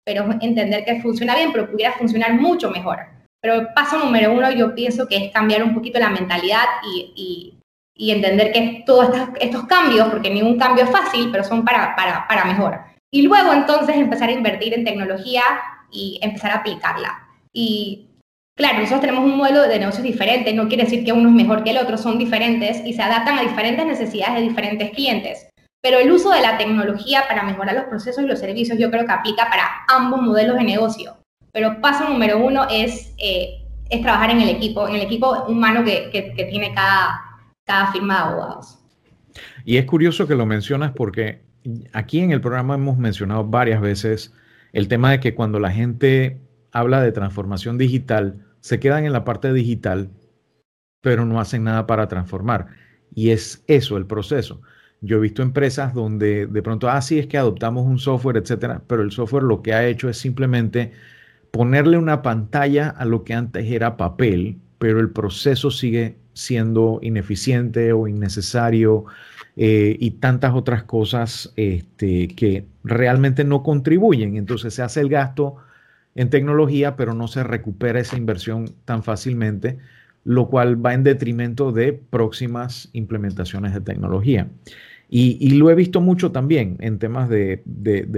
Pero 0.07 0.27
entender 0.41 0.87
que 0.87 1.03
funciona 1.03 1.37
bien, 1.37 1.53
pero 1.53 1.71
pudiera 1.71 1.93
funcionar 1.93 2.33
mucho 2.33 2.71
mejor. 2.71 2.99
Pero 3.43 3.55
el 3.57 3.69
paso 3.75 3.99
número 3.99 4.33
uno 4.33 4.51
yo 4.51 4.75
pienso 4.75 5.07
que 5.07 5.17
es 5.17 5.33
cambiar 5.33 5.63
un 5.63 5.75
poquito 5.75 5.99
la 5.99 6.09
mentalidad 6.09 6.65
y, 6.83 7.59
y, 7.95 8.11
entender 8.11 8.53
que 8.53 8.83
todos 8.87 9.11
estos, 9.39 9.67
cambios, 9.67 10.09
porque 10.09 10.31
ningún 10.31 10.59
cambio 10.59 10.85
es 10.85 10.91
fácil, 10.91 11.29
pero 11.31 11.45
son 11.45 11.63
para, 11.63 11.95
para, 11.95 12.27
para 12.27 12.47
mejor. 12.47 12.81
Y 13.13 13.23
luego 13.23 13.53
entonces 13.53 13.97
empezar 13.97 14.29
a 14.29 14.33
invertir 14.33 14.75
en 14.75 14.85
tecnología 14.85 15.43
y 15.91 16.19
empezar 16.23 16.53
a 16.53 16.57
aplicarla. 16.57 17.29
Y 17.53 18.11
Claro, 18.61 18.81
nosotros 18.81 19.01
tenemos 19.01 19.25
un 19.25 19.39
modelo 19.39 19.63
de 19.63 19.79
negocios 19.79 20.03
diferente, 20.03 20.53
no 20.53 20.69
quiere 20.69 20.85
decir 20.85 21.03
que 21.03 21.15
uno 21.15 21.31
es 21.31 21.35
mejor 21.35 21.65
que 21.65 21.71
el 21.71 21.79
otro, 21.79 21.97
son 21.97 22.19
diferentes 22.19 22.83
y 22.85 22.93
se 22.93 23.01
adaptan 23.01 23.39
a 23.39 23.41
diferentes 23.41 23.87
necesidades 23.87 24.35
de 24.35 24.43
diferentes 24.43 24.91
clientes. 24.91 25.49
Pero 25.83 25.99
el 25.99 26.13
uso 26.13 26.29
de 26.31 26.43
la 26.43 26.59
tecnología 26.59 27.25
para 27.27 27.43
mejorar 27.43 27.75
los 27.75 27.85
procesos 27.85 28.23
y 28.23 28.27
los 28.27 28.39
servicios 28.39 28.79
yo 28.79 28.91
creo 28.91 29.07
que 29.07 29.13
aplica 29.13 29.49
para 29.49 29.65
ambos 29.89 30.21
modelos 30.21 30.59
de 30.59 30.65
negocio. 30.65 31.17
Pero 31.53 31.81
paso 31.81 32.07
número 32.07 32.37
uno 32.37 32.67
es, 32.71 33.15
eh, 33.17 33.65
es 33.89 34.03
trabajar 34.03 34.31
en 34.31 34.43
el 34.43 34.51
equipo, 34.51 34.87
en 34.87 34.97
el 34.97 35.03
equipo 35.03 35.45
humano 35.45 35.83
que, 35.83 36.11
que, 36.11 36.45
tiene 36.45 36.75
cada, 36.75 37.19
cada 37.65 37.91
firma 37.93 38.17
de 38.17 38.21
abogados. 38.21 38.79
Y 39.65 39.77
es 39.77 39.85
curioso 39.87 40.27
que 40.27 40.35
lo 40.35 40.47
mencionas 40.47 40.93
porque 40.93 41.43
aquí 41.93 42.21
en 42.21 42.33
el 42.33 42.41
programa 42.41 42.75
hemos 42.75 42.99
mencionado 42.99 43.45
varias 43.45 43.81
veces 43.81 44.35
el 44.73 44.89
tema 44.89 45.11
de 45.11 45.21
que 45.21 45.35
cuando 45.35 45.59
la 45.59 45.71
gente 45.71 46.41
habla 46.73 47.03
de 47.03 47.13
transformación 47.13 47.79
digital, 47.79 48.47
se 48.61 48.79
quedan 48.79 49.05
en 49.05 49.13
la 49.13 49.25
parte 49.25 49.53
digital, 49.53 50.11
pero 51.01 51.25
no 51.25 51.41
hacen 51.41 51.65
nada 51.65 51.87
para 51.87 52.09
transformar. 52.09 52.69
Y 53.15 53.31
es 53.31 53.65
eso 53.67 53.97
el 53.97 54.07
proceso. 54.07 54.61
Yo 55.01 55.17
he 55.17 55.21
visto 55.21 55.43
empresas 55.43 55.95
donde 55.95 56.47
de 56.47 56.63
pronto, 56.63 56.89
ah, 56.89 57.01
sí, 57.01 57.19
es 57.19 57.27
que 57.27 57.39
adoptamos 57.39 57.87
un 57.87 57.99
software, 57.99 58.37
etcétera, 58.37 58.83
pero 58.87 59.03
el 59.03 59.11
software 59.11 59.43
lo 59.43 59.63
que 59.63 59.73
ha 59.73 59.87
hecho 59.87 60.09
es 60.09 60.19
simplemente 60.19 60.93
ponerle 61.51 61.97
una 61.97 62.23
pantalla 62.23 62.91
a 62.91 63.05
lo 63.05 63.25
que 63.25 63.35
antes 63.35 63.67
era 63.71 63.97
papel, 63.97 64.61
pero 64.81 64.99
el 64.99 65.11
proceso 65.11 65.71
sigue 65.71 66.17
siendo 66.33 67.01
ineficiente 67.03 67.93
o 67.93 68.09
innecesario 68.09 69.05
eh, 69.55 69.95
y 70.01 70.13
tantas 70.13 70.55
otras 70.55 70.85
cosas 70.85 71.53
este, 71.57 72.29
que 72.29 72.65
realmente 72.83 73.45
no 73.45 73.63
contribuyen. 73.63 74.39
Entonces 74.39 74.73
se 74.73 74.81
hace 74.81 75.03
el 75.03 75.11
gasto 75.11 75.57
en 76.15 76.31
tecnología, 76.31 76.97
pero 76.97 77.13
no 77.13 77.29
se 77.29 77.45
recupera 77.45 78.01
esa 78.01 78.17
inversión 78.17 78.71
tan 78.87 79.03
fácilmente, 79.03 79.77
lo 80.25 80.49
cual 80.49 80.83
va 80.85 80.95
en 80.95 81.05
detrimento 81.05 81.73
de 81.73 81.93
próximas 81.93 82.89
implementaciones 82.95 83.75
de 83.75 83.83
tecnología. 83.83 84.49
Y, 85.13 85.59
lo 85.59 85.69
he 85.71 85.75
visto 85.75 86.01
mucho 86.01 86.31
también 86.31 86.77
en 86.79 87.01
temas 87.01 87.29
de, 87.29 87.65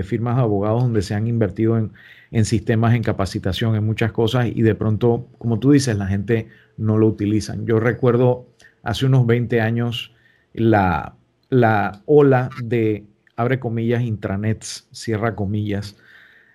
firmas 0.04 0.36
de 0.36 0.42
abogados 0.42 0.82
donde 0.82 1.00
se 1.00 1.14
han 1.14 1.26
invertido 1.26 1.78
en, 1.78 1.92
en, 2.30 2.44
sistemas, 2.44 2.94
en 2.94 3.02
capacitación, 3.02 3.74
en 3.76 3.86
muchas 3.86 4.12
cosas 4.12 4.48
y 4.54 4.60
de 4.60 4.74
pronto, 4.74 5.26
como 5.38 5.58
tú 5.58 5.70
dices, 5.72 5.96
la 5.96 6.06
gente 6.06 6.48
no 6.76 6.98
lo 6.98 7.06
utiliza. 7.06 7.56
Yo 7.64 7.80
recuerdo 7.80 8.46
hace 8.82 9.06
unos 9.06 9.26
20 9.26 9.62
años 9.62 10.14
la, 10.52 11.16
la 11.48 12.02
ola 12.04 12.50
de, 12.62 13.06
abre 13.36 13.58
comillas, 13.58 14.02
intranets, 14.02 14.86
cierra 14.92 15.34
comillas, 15.34 15.96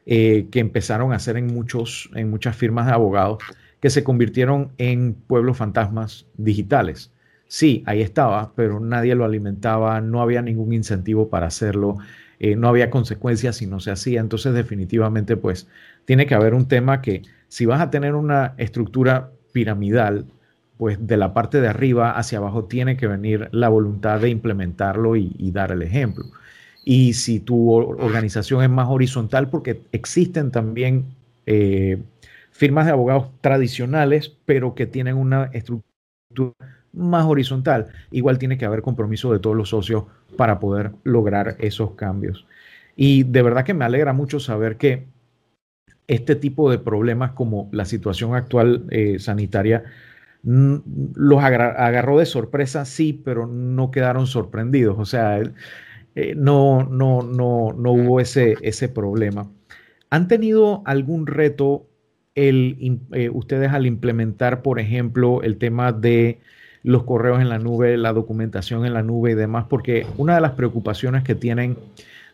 eh, 0.05 0.49
que 0.51 0.59
empezaron 0.59 1.13
a 1.13 1.15
hacer 1.15 1.37
en, 1.37 1.47
muchos, 1.47 2.11
en 2.13 2.29
muchas 2.29 2.55
firmas 2.55 2.85
de 2.85 2.91
abogados 2.91 3.39
que 3.79 3.89
se 3.89 4.03
convirtieron 4.03 4.71
en 4.77 5.15
pueblos 5.15 5.57
fantasmas 5.57 6.27
digitales 6.37 7.11
sí, 7.47 7.83
ahí 7.85 8.01
estaba, 8.01 8.53
pero 8.55 8.79
nadie 8.79 9.15
lo 9.15 9.25
alimentaba, 9.25 10.01
no 10.01 10.21
había 10.21 10.41
ningún 10.41 10.73
incentivo 10.73 11.29
para 11.29 11.47
hacerlo, 11.47 11.97
eh, 12.39 12.55
no 12.55 12.67
había 12.67 12.89
consecuencias 12.89 13.57
si 13.57 13.67
no 13.67 13.79
se 13.79 13.91
hacía. 13.91 14.19
Entonces, 14.19 14.53
definitivamente, 14.53 15.37
pues, 15.37 15.67
tiene 16.05 16.25
que 16.25 16.35
haber 16.35 16.53
un 16.53 16.67
tema 16.67 17.01
que 17.01 17.23
si 17.47 17.65
vas 17.65 17.81
a 17.81 17.89
tener 17.89 18.15
una 18.15 18.53
estructura 18.57 19.31
piramidal, 19.51 20.25
pues 20.77 21.05
de 21.07 21.17
la 21.17 21.33
parte 21.33 21.59
de 21.59 21.67
arriba 21.67 22.11
hacia 22.11 22.37
abajo 22.37 22.65
tiene 22.65 22.97
que 22.97 23.07
venir 23.07 23.49
la 23.51 23.69
voluntad 23.69 24.19
de 24.19 24.29
implementarlo 24.29 25.15
y, 25.15 25.51
dar 25.51 25.71
el 25.71 25.81
ejemplo. 25.81 26.25
Y 26.85 27.13
si 27.13 27.39
tu 27.39 27.71
organización 27.71 28.63
es 28.63 28.69
más 28.69 28.87
horizontal, 28.87 29.49
porque 29.49 29.81
existen 29.91 30.51
también 30.51 31.05
eh, 31.47 32.01
firmas 32.51 32.85
de 32.85 32.91
abogados 32.91 33.29
tradicionales, 33.41 34.35
pero 34.45 34.75
que 34.75 34.85
tienen 34.85 35.17
una 35.17 35.45
estructura 35.45 36.53
más 36.97 37.25
horizontal, 37.25 37.87
igual 38.11 38.37
tiene 38.39 38.57
que 38.57 38.65
haber 38.65 38.81
compromiso 38.81 39.31
de 39.31 39.39
todos 39.39 39.55
los 39.55 39.69
socios 39.69 40.05
para 40.35 40.59
poder 40.59 40.91
lograr 41.03 41.55
esos 41.59 41.91
cambios. 41.91 42.45
Y 42.95 43.23
de 43.23 43.41
verdad 43.43 43.63
que 43.63 43.73
me 43.73 43.85
alegra 43.85 44.13
mucho 44.13 44.39
saber 44.39 44.77
que 44.77 45.05
este 46.07 46.35
tipo 46.35 46.71
de 46.71 46.79
problemas 46.79 47.31
como 47.31 47.69
la 47.71 47.85
situación 47.85 48.33
actual 48.35 48.85
eh, 48.89 49.19
sanitaria 49.19 49.83
los 50.43 51.43
agarró 51.43 52.19
de 52.19 52.25
sorpresa, 52.25 52.85
sí, 52.85 53.11
pero 53.11 53.47
no 53.47 53.91
quedaron 53.91 54.27
sorprendidos. 54.27 54.97
O 54.97 55.05
sea, 55.05 55.41
eh, 56.15 56.35
no, 56.35 56.83
no, 56.83 57.21
no, 57.21 57.73
no 57.73 57.91
hubo 57.91 58.19
ese, 58.21 58.55
ese 58.61 58.87
problema. 58.87 59.51
¿Han 60.09 60.27
tenido 60.27 60.83
algún 60.85 61.27
reto 61.27 61.87
el, 62.35 63.01
eh, 63.13 63.29
ustedes 63.29 63.71
al 63.71 63.85
implementar, 63.85 64.61
por 64.61 64.79
ejemplo, 64.79 65.41
el 65.41 65.57
tema 65.57 65.91
de 65.91 66.39
los 66.87 67.03
correos 67.03 67.41
en 67.41 67.49
la 67.49 67.59
nube, 67.59 67.97
la 67.97 68.13
documentación 68.13 68.85
en 68.85 68.93
la 68.93 69.03
nube 69.03 69.31
y 69.31 69.35
demás, 69.35 69.65
porque 69.67 70.07
una 70.15 70.35
de 70.35 70.41
las 70.41 70.53
preocupaciones 70.53 71.25
que 71.25 71.35
tienen, 71.35 71.77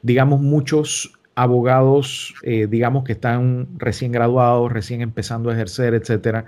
digamos, 0.04 0.42
muchos 0.42 1.12
abogados, 1.34 2.36
eh, 2.44 2.68
digamos, 2.70 3.04
que 3.04 3.14
están 3.14 3.68
recién 3.80 4.12
graduados, 4.12 4.72
recién 4.72 5.02
empezando 5.02 5.50
a 5.50 5.54
ejercer, 5.54 5.96
etcétera, 5.96 6.46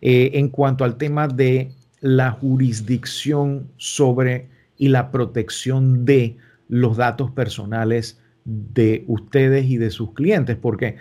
eh, 0.00 0.30
en 0.32 0.48
cuanto 0.48 0.84
al 0.84 0.96
tema 0.96 1.28
de 1.28 1.72
la 2.00 2.30
jurisdicción 2.30 3.68
sobre 3.76 4.48
y 4.78 4.88
la 4.88 5.10
protección 5.10 6.06
de 6.06 6.38
los 6.70 6.96
datos 6.96 7.32
personales 7.32 8.18
de 8.46 9.04
ustedes 9.08 9.66
y 9.66 9.76
de 9.76 9.90
sus 9.90 10.14
clientes, 10.14 10.56
porque 10.56 10.96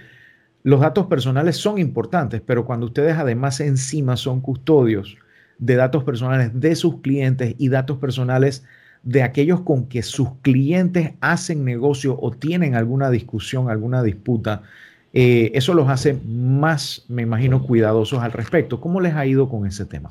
los 0.63 0.81
datos 0.81 1.05
personales 1.05 1.55
son 1.55 1.77
importantes, 1.77 2.41
pero 2.46 2.65
cuando 2.65 2.88
ustedes 2.88 3.15
además 3.15 3.62
encima 3.62 4.17
son 4.17 4.41
custodios 4.41 5.17
de 5.62 5.75
datos 5.75 6.03
personales 6.03 6.60
de 6.60 6.75
sus 6.75 6.98
clientes 7.01 7.56
y 7.58 7.70
datos 7.70 8.00
personales 8.00 8.65
de 9.03 9.24
aquellos 9.24 9.62
con 9.62 9.88
que 9.88 10.01
sus 10.01 10.30
clientes 10.41 11.13
hacen 11.22 11.63
negocio 11.63 12.18
o 12.20 12.32
tienen 12.32 12.75
alguna 12.75 13.10
discusión, 13.10 13.70
alguna 13.70 14.03
disputa. 14.03 14.63
Eh, 15.13 15.51
eso 15.53 15.74
los 15.74 15.88
hace 15.88 16.20
más, 16.25 17.06
me 17.08 17.22
imagino, 17.22 17.63
cuidadosos 17.63 18.22
al 18.22 18.32
respecto. 18.32 18.82
¿Cómo 18.82 19.00
les 19.00 19.13
ha 19.15 19.25
ido 19.25 19.48
con 19.48 19.65
ese 19.65 19.86
tema? 19.86 20.10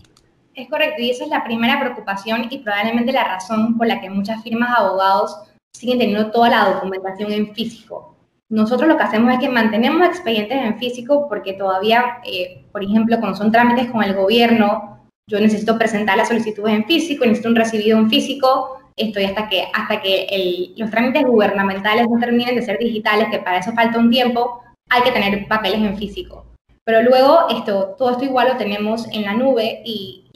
Es 0.54 0.68
correcto, 0.68 1.02
y 1.02 1.10
esa 1.10 1.24
es 1.24 1.30
la 1.30 1.42
primera 1.42 1.80
preocupación 1.80 2.46
y 2.50 2.58
probablemente 2.58 3.12
la 3.12 3.24
razón 3.24 3.76
por 3.76 3.86
la 3.86 4.00
que 4.00 4.10
muchas 4.10 4.42
firmas 4.42 4.70
de 4.70 4.84
abogados 4.84 5.36
siguen 5.72 5.98
teniendo 5.98 6.30
toda 6.30 6.50
la 6.50 6.74
documentación 6.74 7.32
en 7.32 7.54
físico. 7.54 8.16
Nosotros 8.48 8.88
lo 8.88 8.96
que 8.96 9.04
hacemos 9.04 9.32
es 9.32 9.40
que 9.40 9.48
mantenemos 9.48 10.06
expedientes 10.06 10.58
en 10.58 10.78
físico 10.78 11.26
porque 11.28 11.54
todavía, 11.54 12.18
eh, 12.24 12.64
por 12.72 12.84
ejemplo, 12.84 13.18
cuando 13.18 13.38
son 13.38 13.52
trámites 13.52 13.90
con 13.90 14.02
el 14.02 14.14
gobierno, 14.14 14.99
yo 15.30 15.38
necesito 15.38 15.78
presentar 15.78 16.16
las 16.16 16.28
solicitudes 16.28 16.74
en 16.74 16.84
físico, 16.84 17.24
necesito 17.24 17.48
un 17.48 17.56
recibido 17.56 17.98
en 17.98 18.10
físico, 18.10 18.80
estoy 18.96 19.24
hasta 19.24 19.48
que, 19.48 19.68
hasta 19.72 20.00
que 20.00 20.72
los 20.76 20.90
trámites 20.90 21.24
gubernamentales 21.24 22.08
no 22.10 22.18
terminen 22.18 22.56
de 22.56 22.62
ser 22.62 22.78
digitales, 22.78 23.28
que 23.30 23.38
para 23.38 23.58
eso 23.58 23.72
falta 23.72 23.98
un 23.98 24.10
tiempo, 24.10 24.60
hay 24.88 25.02
que 25.02 25.12
tener 25.12 25.46
papeles 25.46 25.80
en 25.80 25.96
físico. 25.96 26.46
Pero 26.84 27.02
luego 27.02 27.46
esto, 27.48 27.94
todo 27.96 28.10
esto 28.10 28.24
igual 28.24 28.48
lo 28.48 28.56
tenemos 28.56 29.06
en 29.12 29.22
la 29.22 29.34
nube 29.34 29.82
y, 29.84 30.28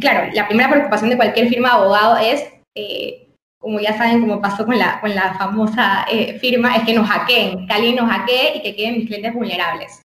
claro, 0.00 0.30
la 0.32 0.46
primera 0.46 0.70
preocupación 0.70 1.10
de 1.10 1.16
cualquier 1.16 1.48
firma 1.48 1.70
de 1.70 1.74
abogado 1.74 2.16
es, 2.18 2.46
eh, 2.76 3.26
como 3.58 3.80
ya 3.80 3.98
saben, 3.98 4.20
como 4.20 4.40
pasó 4.40 4.64
con 4.64 4.78
la, 4.78 5.00
con 5.00 5.12
la 5.12 5.34
famosa 5.34 6.06
eh, 6.12 6.38
firma, 6.38 6.76
es 6.76 6.84
que 6.84 6.94
nos 6.94 7.08
hackeen, 7.08 7.66
que 7.66 7.74
alguien 7.74 7.96
nos 7.96 8.08
hackee 8.08 8.58
y 8.58 8.62
que 8.62 8.76
queden 8.76 8.98
mis 8.98 9.06
clientes 9.06 9.34
vulnerables. 9.34 10.02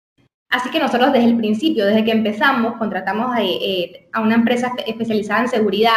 Así 0.49 0.71
que 0.71 0.79
nosotros 0.79 1.13
desde 1.13 1.27
el 1.27 1.37
principio, 1.37 1.85
desde 1.85 2.03
que 2.03 2.11
empezamos, 2.11 2.77
contratamos 2.77 3.35
a, 3.35 3.43
eh, 3.43 4.09
una 4.19 4.35
empresa 4.35 4.73
especializada 4.85 5.41
en 5.41 5.47
seguridad 5.47 5.93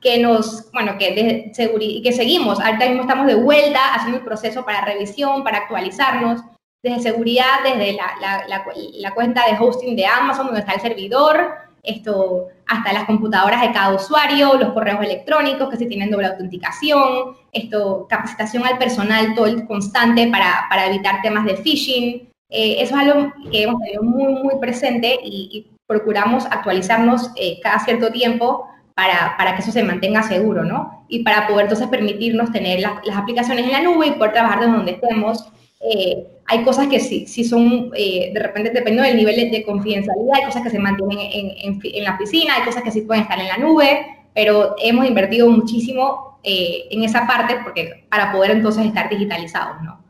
que 0.00 0.18
nos, 0.18 0.70
bueno, 0.72 0.96
que, 0.96 1.12
de 1.14 2.00
que 2.02 2.12
seguimos. 2.12 2.60
Ahorita 2.60 2.86
mismo 2.86 3.02
estamos 3.02 3.26
de 3.26 3.34
vuelta 3.34 3.94
haciendo 3.94 4.18
el 4.18 4.24
proceso 4.24 4.64
para 4.64 4.84
revisión, 4.84 5.42
para 5.42 5.58
actualizarnos. 5.58 6.42
Desde 6.80 7.00
seguridad, 7.00 7.64
desde 7.64 7.94
la, 7.94 8.44
la, 8.46 9.14
cuenta 9.14 9.42
de 9.46 9.58
hosting 9.58 9.96
de 9.96 10.06
Amazon, 10.06 10.46
donde 10.46 10.60
está 10.60 10.74
el 10.74 10.80
servidor, 10.80 11.56
esto, 11.82 12.46
hasta 12.66 12.92
las 12.92 13.04
computadoras 13.04 13.60
de 13.62 13.72
cada 13.72 13.92
usuario, 13.92 14.54
los 14.54 14.72
correos 14.72 15.02
electrónicos 15.02 15.68
que 15.68 15.76
se 15.76 15.86
tienen 15.86 16.08
doble 16.08 16.28
autenticación, 16.28 17.36
esto, 17.50 18.06
capacitación 18.08 18.64
al 18.64 18.78
personal 18.78 19.34
todo 19.34 19.46
el 19.46 19.66
constante 19.66 20.28
para, 20.28 20.66
para 20.70 20.86
evitar 20.86 21.20
temas 21.20 21.44
de 21.46 21.56
phishing, 21.56 22.27
eh, 22.50 22.76
eso 22.80 22.94
es 22.96 23.00
algo 23.02 23.32
que 23.50 23.62
hemos 23.62 23.80
tenido 23.82 24.02
muy, 24.02 24.42
muy 24.42 24.54
presente 24.60 25.18
y, 25.22 25.66
procuramos 25.86 26.44
actualizarnos 26.44 27.30
eh, 27.36 27.60
cada 27.62 27.78
cierto 27.78 28.12
tiempo 28.12 28.66
para, 28.94 29.38
para, 29.38 29.54
que 29.54 29.62
eso 29.62 29.72
se 29.72 29.82
mantenga 29.82 30.22
seguro, 30.22 30.62
¿no? 30.62 31.06
Y 31.08 31.22
para 31.22 31.46
poder 31.48 31.62
entonces 31.62 31.86
permitirnos 31.86 32.52
tener 32.52 32.80
las, 32.80 33.06
las 33.06 33.16
aplicaciones 33.16 33.64
en 33.64 33.72
la 33.72 33.80
nube 33.80 34.08
y 34.08 34.10
poder 34.10 34.32
trabajar 34.32 34.60
desde 34.60 34.72
donde 34.72 34.92
estemos. 34.92 35.46
Eh, 35.80 36.26
hay 36.44 36.62
cosas 36.62 36.88
que 36.88 37.00
sí, 37.00 37.26
sí 37.26 37.42
son, 37.42 37.88
de 37.90 38.38
repente, 38.38 38.68
dependiendo 38.68 39.04
del 39.04 39.16
nivel 39.16 39.50
de, 39.50 39.62
confidencialidad, 39.64 40.34
hay 40.34 40.44
cosas 40.44 40.62
que 40.62 40.68
se 40.68 40.78
mantienen 40.78 41.20
en, 41.20 41.80
en, 41.82 42.04
la 42.04 42.16
oficina, 42.16 42.56
hay 42.56 42.64
cosas 42.64 42.82
que 42.82 42.90
sí 42.90 43.00
pueden 43.00 43.22
estar 43.22 43.40
en 43.40 43.48
la 43.48 43.56
nube, 43.56 44.04
pero 44.34 44.74
hemos 44.82 45.06
invertido 45.06 45.48
muchísimo 45.48 46.38
en 46.42 47.02
esa 47.02 47.26
parte 47.26 47.60
porque, 47.64 48.04
para 48.10 48.30
poder 48.30 48.50
entonces 48.50 48.84
estar 48.84 49.08
digitalizados, 49.08 49.80
¿no? 49.82 50.07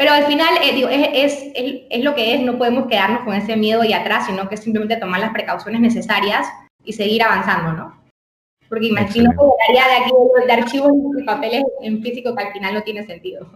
Pero 0.00 0.12
al 0.12 0.24
final, 0.24 0.48
eh, 0.64 0.74
digo, 0.74 0.88
es, 0.88 1.10
es, 1.12 1.52
es, 1.90 2.02
lo 2.02 2.14
que 2.14 2.34
es, 2.34 2.40
no 2.40 2.56
podemos 2.56 2.86
quedarnos 2.86 3.22
con 3.22 3.34
ese 3.34 3.54
miedo 3.54 3.84
y 3.84 3.92
atrás, 3.92 4.24
sino 4.24 4.48
que 4.48 4.56
simplemente 4.56 4.96
tomar 4.96 5.20
las 5.20 5.30
precauciones 5.30 5.78
necesarias 5.82 6.46
y 6.82 6.94
seguir 6.94 7.22
avanzando, 7.22 7.74
¿no? 7.74 8.00
Porque 8.70 8.86
imagino 8.86 9.30
que 9.30 9.68
área 9.68 9.88
de 9.88 9.96
aquí 10.02 10.10
de 10.46 10.52
archivos 10.54 10.92
y 11.18 11.22
papeles 11.24 11.64
en 11.82 12.00
físico 12.00 12.34
que 12.34 12.44
al 12.44 12.52
final 12.54 12.72
no 12.72 12.82
tiene 12.82 13.04
sentido. 13.04 13.46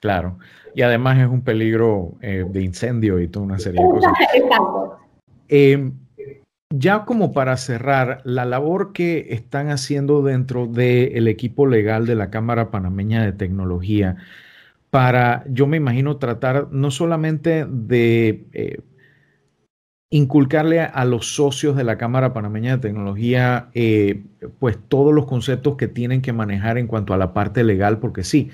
Claro, 0.00 0.38
y 0.74 0.80
además 0.80 1.18
es 1.18 1.26
un 1.26 1.42
peligro 1.42 2.14
eh, 2.22 2.46
de 2.48 2.62
incendio 2.62 3.20
y 3.20 3.28
toda 3.28 3.44
una 3.44 3.58
serie 3.58 3.82
de 3.82 3.90
cosas. 3.90 4.12
Exacto. 4.34 4.98
Eh, 5.50 5.90
ya 6.70 7.04
como 7.04 7.34
para 7.34 7.54
cerrar, 7.58 8.22
la 8.24 8.46
labor 8.46 8.94
que 8.94 9.26
están 9.28 9.68
haciendo 9.68 10.22
dentro 10.22 10.68
del 10.68 11.28
equipo 11.28 11.66
legal 11.66 12.06
de 12.06 12.14
la 12.14 12.30
Cámara 12.30 12.70
Panameña 12.70 13.22
de 13.22 13.32
Tecnología, 13.32 14.16
para, 14.96 15.44
yo 15.50 15.66
me 15.66 15.76
imagino, 15.76 16.16
tratar 16.16 16.68
no 16.70 16.90
solamente 16.90 17.66
de 17.68 18.46
eh, 18.54 18.80
inculcarle 20.08 20.80
a 20.80 21.04
los 21.04 21.34
socios 21.34 21.76
de 21.76 21.84
la 21.84 21.98
Cámara 21.98 22.32
Panameña 22.32 22.76
de 22.76 22.88
Tecnología, 22.88 23.68
eh, 23.74 24.24
pues 24.58 24.78
todos 24.88 25.12
los 25.12 25.26
conceptos 25.26 25.76
que 25.76 25.86
tienen 25.86 26.22
que 26.22 26.32
manejar 26.32 26.78
en 26.78 26.86
cuanto 26.86 27.12
a 27.12 27.18
la 27.18 27.34
parte 27.34 27.62
legal, 27.62 27.98
porque 27.98 28.24
sí, 28.24 28.48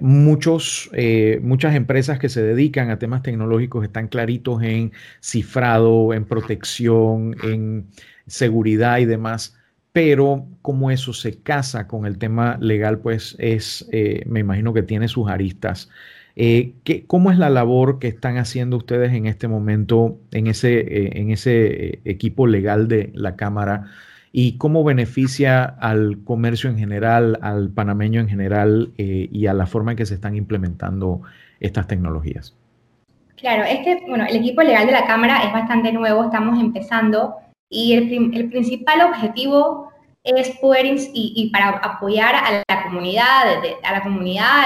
muchos, 0.00 0.88
eh, 0.94 1.40
muchas 1.42 1.74
empresas 1.74 2.18
que 2.18 2.30
se 2.30 2.42
dedican 2.42 2.88
a 2.88 2.98
temas 2.98 3.20
tecnológicos 3.20 3.84
están 3.84 4.08
claritos 4.08 4.62
en 4.62 4.92
cifrado, 5.20 6.14
en 6.14 6.24
protección, 6.24 7.36
en 7.42 7.88
seguridad 8.26 8.96
y 8.96 9.04
demás 9.04 9.58
pero 9.94 10.44
como 10.60 10.90
eso 10.90 11.12
se 11.12 11.40
casa 11.40 11.86
con 11.86 12.04
el 12.04 12.18
tema 12.18 12.58
legal, 12.60 12.98
pues 12.98 13.36
es, 13.38 13.88
eh, 13.92 14.24
me 14.26 14.40
imagino 14.40 14.74
que 14.74 14.82
tiene 14.82 15.06
sus 15.06 15.30
aristas. 15.30 15.88
Eh, 16.34 16.72
¿Cómo 17.06 17.30
es 17.30 17.38
la 17.38 17.48
labor 17.48 18.00
que 18.00 18.08
están 18.08 18.36
haciendo 18.36 18.76
ustedes 18.76 19.12
en 19.12 19.26
este 19.26 19.46
momento 19.46 20.18
en 20.32 20.48
ese, 20.48 20.80
eh, 20.80 21.20
en 21.20 21.30
ese 21.30 22.00
equipo 22.04 22.48
legal 22.48 22.88
de 22.88 23.12
la 23.14 23.36
Cámara? 23.36 23.84
y 24.36 24.58
cómo 24.58 24.82
beneficia 24.82 25.62
al 25.62 26.24
comercio 26.24 26.68
en 26.68 26.76
general, 26.76 27.38
al 27.40 27.70
panameño 27.70 28.20
en 28.20 28.28
general 28.28 28.90
y 28.96 29.46
a 29.46 29.54
la 29.54 29.66
forma 29.66 29.92
en 29.92 29.96
que 29.96 30.06
se 30.06 30.14
están 30.14 30.34
implementando 30.34 31.22
estas 31.60 31.86
tecnologías. 31.86 32.52
Claro, 33.36 33.62
este, 33.62 34.00
bueno, 34.08 34.24
el 34.28 34.34
equipo 34.34 34.62
legal 34.62 34.86
de 34.86 34.92
la 34.92 35.06
Cámara 35.06 35.44
es 35.44 35.52
bastante 35.52 35.92
nuevo, 35.92 36.24
estamos 36.24 36.58
empezando 36.58 37.36
y 37.70 37.94
el, 37.94 38.50
principal 38.50 39.02
objetivo 39.02 39.90
es 40.22 40.50
poder 40.58 40.86
y, 40.86 41.50
para 41.52 41.70
apoyar 41.70 42.34
a 42.34 42.62
la 42.66 42.82
comunidad, 42.84 43.62
a 43.82 43.92
la 43.92 44.02
comunidad, 44.02 44.62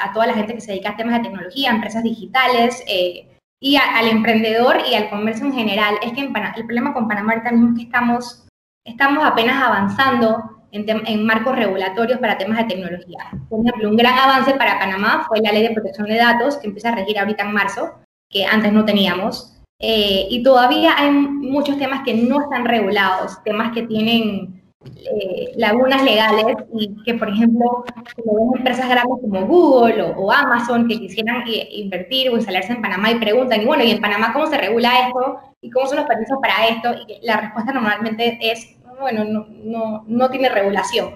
a, 0.00 0.12
toda 0.12 0.26
la 0.26 0.34
gente 0.34 0.54
que 0.54 0.60
se 0.60 0.72
dedica 0.72 0.90
a 0.90 0.96
temas 0.96 1.16
de 1.16 1.28
tecnología, 1.28 1.70
empresas 1.70 2.02
digitales 2.02 2.82
eh, 2.86 3.28
y 3.60 3.76
al 3.76 4.08
emprendedor 4.08 4.78
y 4.90 4.94
al 4.94 5.10
comercio 5.10 5.46
en 5.46 5.52
general. 5.52 5.96
Es 6.02 6.12
que 6.12 6.20
el 6.20 6.32
problema 6.32 6.94
con 6.94 7.08
Panamá 7.08 7.42
también 7.42 7.72
es 7.72 7.78
que 7.78 7.84
estamos 7.84 8.42
estamos 8.84 9.24
apenas 9.24 9.62
avanzando 9.62 10.62
en, 10.72 11.26
marcos 11.26 11.56
regulatorios 11.56 12.18
para 12.18 12.38
temas 12.38 12.58
de 12.58 12.64
tecnología. 12.64 13.30
Por 13.48 13.60
ejemplo, 13.60 13.90
un 13.90 13.96
gran 13.96 14.18
avance 14.18 14.54
para 14.54 14.78
Panamá 14.78 15.24
fue 15.28 15.40
la 15.40 15.52
ley 15.52 15.62
de 15.62 15.74
protección 15.74 16.06
de 16.06 16.16
datos, 16.16 16.56
que 16.56 16.66
empieza 16.66 16.88
a 16.88 16.94
regir 16.94 17.18
ahorita 17.18 17.44
en 17.44 17.52
marzo, 17.52 17.92
que 18.30 18.46
antes 18.46 18.72
no 18.72 18.84
teníamos. 18.84 19.51
Eh, 19.84 20.28
y 20.30 20.44
todavía 20.44 20.94
hay 20.96 21.10
muchos 21.10 21.76
temas 21.76 22.04
que 22.04 22.14
no 22.14 22.40
están 22.40 22.64
regulados, 22.64 23.42
temas 23.42 23.72
que 23.72 23.82
tienen 23.82 24.62
eh, 24.84 25.52
lagunas 25.56 26.04
legales 26.04 26.56
y 26.72 26.94
que, 27.02 27.14
por 27.14 27.28
ejemplo, 27.28 27.84
como 28.16 28.56
empresas 28.56 28.88
grandes 28.88 29.18
como 29.20 29.44
Google 29.44 30.02
o, 30.16 30.30
Amazon 30.30 30.86
que 30.86 31.00
quisieran 31.00 31.42
eh, 31.48 31.68
invertir 31.72 32.30
o 32.30 32.36
instalarse 32.36 32.72
en 32.72 32.80
Panamá 32.80 33.10
y 33.10 33.16
preguntan, 33.16 33.60
y 33.60 33.64
bueno, 33.64 33.82
¿y 33.82 33.90
en 33.90 34.00
Panamá 34.00 34.32
cómo 34.32 34.46
se 34.46 34.56
regula 34.56 35.08
esto? 35.08 35.38
¿Y 35.60 35.70
cómo 35.70 35.86
son 35.86 35.96
los 35.98 36.06
permisos 36.06 36.38
para 36.40 36.68
esto? 36.68 36.94
Y 37.08 37.26
la 37.26 37.38
respuesta 37.38 37.72
normalmente 37.72 38.38
es, 38.40 38.76
bueno, 39.00 39.24
no, 39.24 39.46
no, 39.64 40.04
no 40.06 40.30
tiene 40.30 40.48
regulación. 40.48 41.10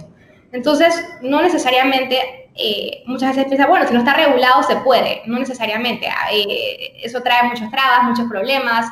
Entonces, 0.51 1.09
no 1.23 1.41
necesariamente, 1.41 2.46
eh, 2.57 3.03
muchas 3.07 3.31
veces 3.31 3.47
piensa, 3.47 3.67
bueno, 3.67 3.87
si 3.87 3.95
no 3.95 4.01
está 4.01 4.15
regulado 4.15 4.63
se 4.63 4.77
puede, 4.77 5.23
no 5.27 5.39
necesariamente. 5.39 6.09
eso 7.03 7.23
trae 7.23 7.49
muchas 7.49 7.71
trabas, 7.71 8.05
muchos 8.05 8.29
problemas. 8.29 8.87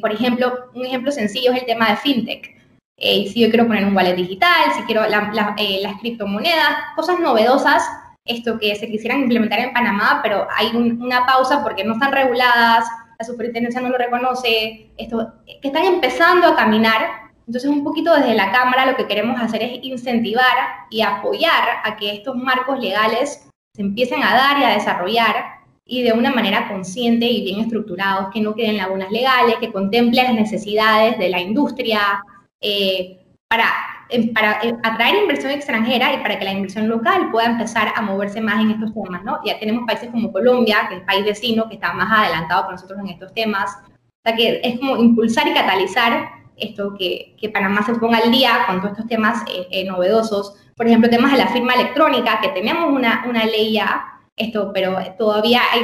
por 0.00 0.12
ejemplo, 0.12 0.70
un 0.74 0.86
ejemplo 0.86 1.10
sencillo 1.10 1.52
es 1.52 1.60
el 1.60 1.66
tema 1.66 1.90
de 1.90 1.96
fintech 1.96 2.56
eh, 2.98 3.28
si 3.30 3.40
yo 3.40 3.50
quiero 3.50 3.66
poner 3.66 3.84
un 3.84 3.94
wallet 3.94 4.16
digital, 4.16 4.72
si 4.74 4.82
quiero 4.84 5.04
eh, 5.04 5.80
las 5.82 6.00
criptomonedas, 6.00 6.76
cosas 6.94 7.20
novedosas, 7.20 7.86
esto 8.24 8.58
que 8.58 8.74
se 8.74 8.88
quisieran 8.88 9.20
implementar 9.20 9.58
en 9.58 9.72
Panamá, 9.74 10.20
pero 10.22 10.48
hay 10.54 10.74
una 10.74 11.26
pausa 11.26 11.62
porque 11.62 11.84
no 11.84 11.94
están 11.94 12.12
reguladas, 12.12 12.86
la 13.18 13.26
superintendencia 13.26 13.82
no 13.82 13.90
lo 13.90 13.98
reconoce, 13.98 14.90
esto, 14.96 15.34
que 15.44 15.68
están 15.68 15.84
empezando 15.84 16.46
a 16.46 16.56
caminar. 16.56 17.25
Entonces, 17.46 17.70
un 17.70 17.84
poquito 17.84 18.14
desde 18.14 18.34
la 18.34 18.50
Cámara 18.50 18.86
lo 18.86 18.96
que 18.96 19.06
queremos 19.06 19.40
hacer 19.40 19.62
es 19.62 19.78
incentivar 19.82 20.86
y 20.90 21.02
apoyar 21.02 21.80
a 21.84 21.96
que 21.96 22.12
estos 22.12 22.36
marcos 22.36 22.80
legales 22.80 23.48
se 23.72 23.82
empiecen 23.82 24.22
a 24.22 24.34
dar 24.34 24.58
y 24.58 24.64
a 24.64 24.70
desarrollar 24.70 25.56
y 25.84 26.02
de 26.02 26.12
una 26.12 26.32
manera 26.32 26.66
consciente 26.68 27.26
y 27.26 27.44
bien 27.44 27.60
estructurados, 27.60 28.30
que 28.32 28.40
no 28.40 28.56
queden 28.56 28.76
lagunas 28.76 29.12
legales, 29.12 29.56
que 29.60 29.72
contemplen 29.72 30.26
las 30.26 30.34
necesidades 30.34 31.16
de 31.18 31.28
la 31.28 31.40
industria, 31.40 32.20
eh, 32.60 33.24
para, 33.48 33.66
em, 34.08 34.32
para 34.32 34.60
eh, 34.62 34.74
atraer 34.82 35.22
inversión 35.22 35.52
extranjera 35.52 36.12
y 36.14 36.18
para 36.18 36.38
que 36.38 36.44
la 36.44 36.52
inversión 36.52 36.88
local 36.88 37.30
pueda 37.30 37.46
empezar 37.46 37.92
a 37.94 38.02
moverse 38.02 38.40
más 38.40 38.60
en 38.60 38.72
estos 38.72 38.92
temas, 38.92 39.22
¿no? 39.22 39.38
Ya 39.44 39.58
tenemos 39.60 39.84
países 39.86 40.10
como 40.10 40.32
Colombia, 40.32 40.86
que 40.88 40.96
es 40.96 41.00
el 41.00 41.06
país 41.06 41.24
vecino, 41.24 41.68
que 41.68 41.74
está 41.74 41.92
más 41.92 42.10
adelantado 42.10 42.66
que 42.66 42.72
nosotros 42.72 42.98
en 42.98 43.08
estos 43.08 43.32
temas. 43.32 43.70
O 43.86 44.28
sea, 44.28 44.36
que 44.36 44.60
es 44.64 44.80
como 44.80 44.96
impulsar 44.96 45.46
y 45.46 45.54
catalizar 45.54 46.28
esto, 46.56 46.94
que, 46.98 47.36
que 47.38 47.48
Panamá 47.48 47.84
se 47.84 47.94
ponga 47.94 48.18
al 48.18 48.30
día 48.30 48.64
con 48.66 48.80
todos 48.80 48.92
estos 48.92 49.08
temas 49.08 49.42
eh, 49.70 49.84
novedosos. 49.84 50.54
Por 50.76 50.86
ejemplo, 50.86 51.08
temas 51.08 51.32
de 51.32 51.38
la 51.38 51.48
firma 51.48 51.74
electrónica, 51.74 52.40
que 52.40 52.48
tenemos 52.48 52.92
una, 52.92 53.24
una 53.28 53.44
ley 53.44 53.72
ya, 53.72 54.04
esto, 54.36 54.70
pero 54.74 54.98
todavía 55.16 55.62
hay 55.72 55.82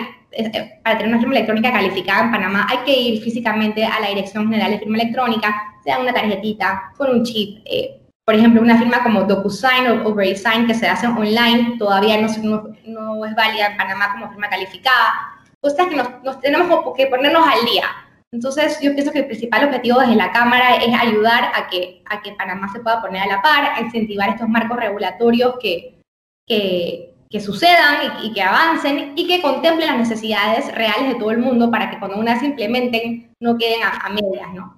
para 0.82 0.98
tener 0.98 1.12
una 1.12 1.18
firma 1.18 1.34
electrónica 1.34 1.72
calificada 1.72 2.24
en 2.24 2.30
Panamá 2.30 2.66
hay 2.68 2.78
que 2.78 2.98
ir 2.98 3.22
físicamente 3.22 3.84
a 3.84 4.00
la 4.00 4.08
Dirección 4.08 4.44
General 4.44 4.70
de 4.70 4.78
Firma 4.78 4.98
Electrónica, 4.98 5.54
sea 5.84 5.98
una 5.98 6.12
tarjetita 6.12 6.92
con 6.96 7.10
un 7.10 7.24
chip. 7.24 7.60
Eh, 7.64 7.98
por 8.24 8.36
ejemplo, 8.36 8.62
una 8.62 8.78
firma 8.78 9.02
como 9.02 9.24
DocuSign 9.24 10.02
o 10.04 10.14
VeriSign 10.14 10.66
que 10.66 10.74
se 10.74 10.86
hace 10.86 11.06
online 11.08 11.76
todavía 11.78 12.20
no, 12.20 12.28
no, 12.84 13.26
es 13.26 13.34
válida 13.34 13.66
en 13.66 13.76
Panamá 13.76 14.12
como 14.12 14.30
firma 14.30 14.48
calificada. 14.48 15.12
Sea 15.62 15.88
que 15.88 15.96
nos, 15.96 16.40
tenemos 16.40 16.84
que 16.96 17.06
ponernos 17.06 17.42
al 17.46 17.64
día. 17.66 17.84
Entonces, 18.32 18.78
yo 18.80 18.94
pienso 18.94 19.12
que 19.12 19.20
el 19.20 19.26
principal 19.26 19.66
objetivo 19.66 20.00
desde 20.00 20.16
la 20.16 20.32
Cámara 20.32 20.76
es 20.76 20.94
ayudar 20.98 21.52
a 21.54 21.68
que, 21.68 22.02
a 22.06 22.22
que 22.22 22.32
Panamá 22.32 22.72
se 22.72 22.80
pueda 22.80 23.02
poner 23.02 23.22
a 23.22 23.26
la 23.26 23.42
par, 23.42 23.72
a 23.74 23.80
incentivar 23.82 24.30
estos 24.30 24.48
marcos 24.48 24.78
regulatorios 24.78 25.56
que, 25.60 26.00
que, 26.46 27.40
sucedan 27.40 28.24
y, 28.24 28.32
que 28.32 28.42
avancen 28.42 29.12
y 29.16 29.26
que 29.26 29.42
contemplen 29.42 29.88
las 29.88 29.98
necesidades 29.98 30.74
reales 30.74 31.12
de 31.12 31.18
todo 31.18 31.30
el 31.30 31.38
mundo 31.38 31.70
para 31.70 31.90
que 31.90 31.98
cuando 31.98 32.18
unas 32.18 32.40
se 32.40 32.46
implementen 32.46 33.30
no 33.40 33.58
queden 33.58 33.80
a, 33.82 34.08
medias, 34.08 34.54
¿no? 34.54 34.76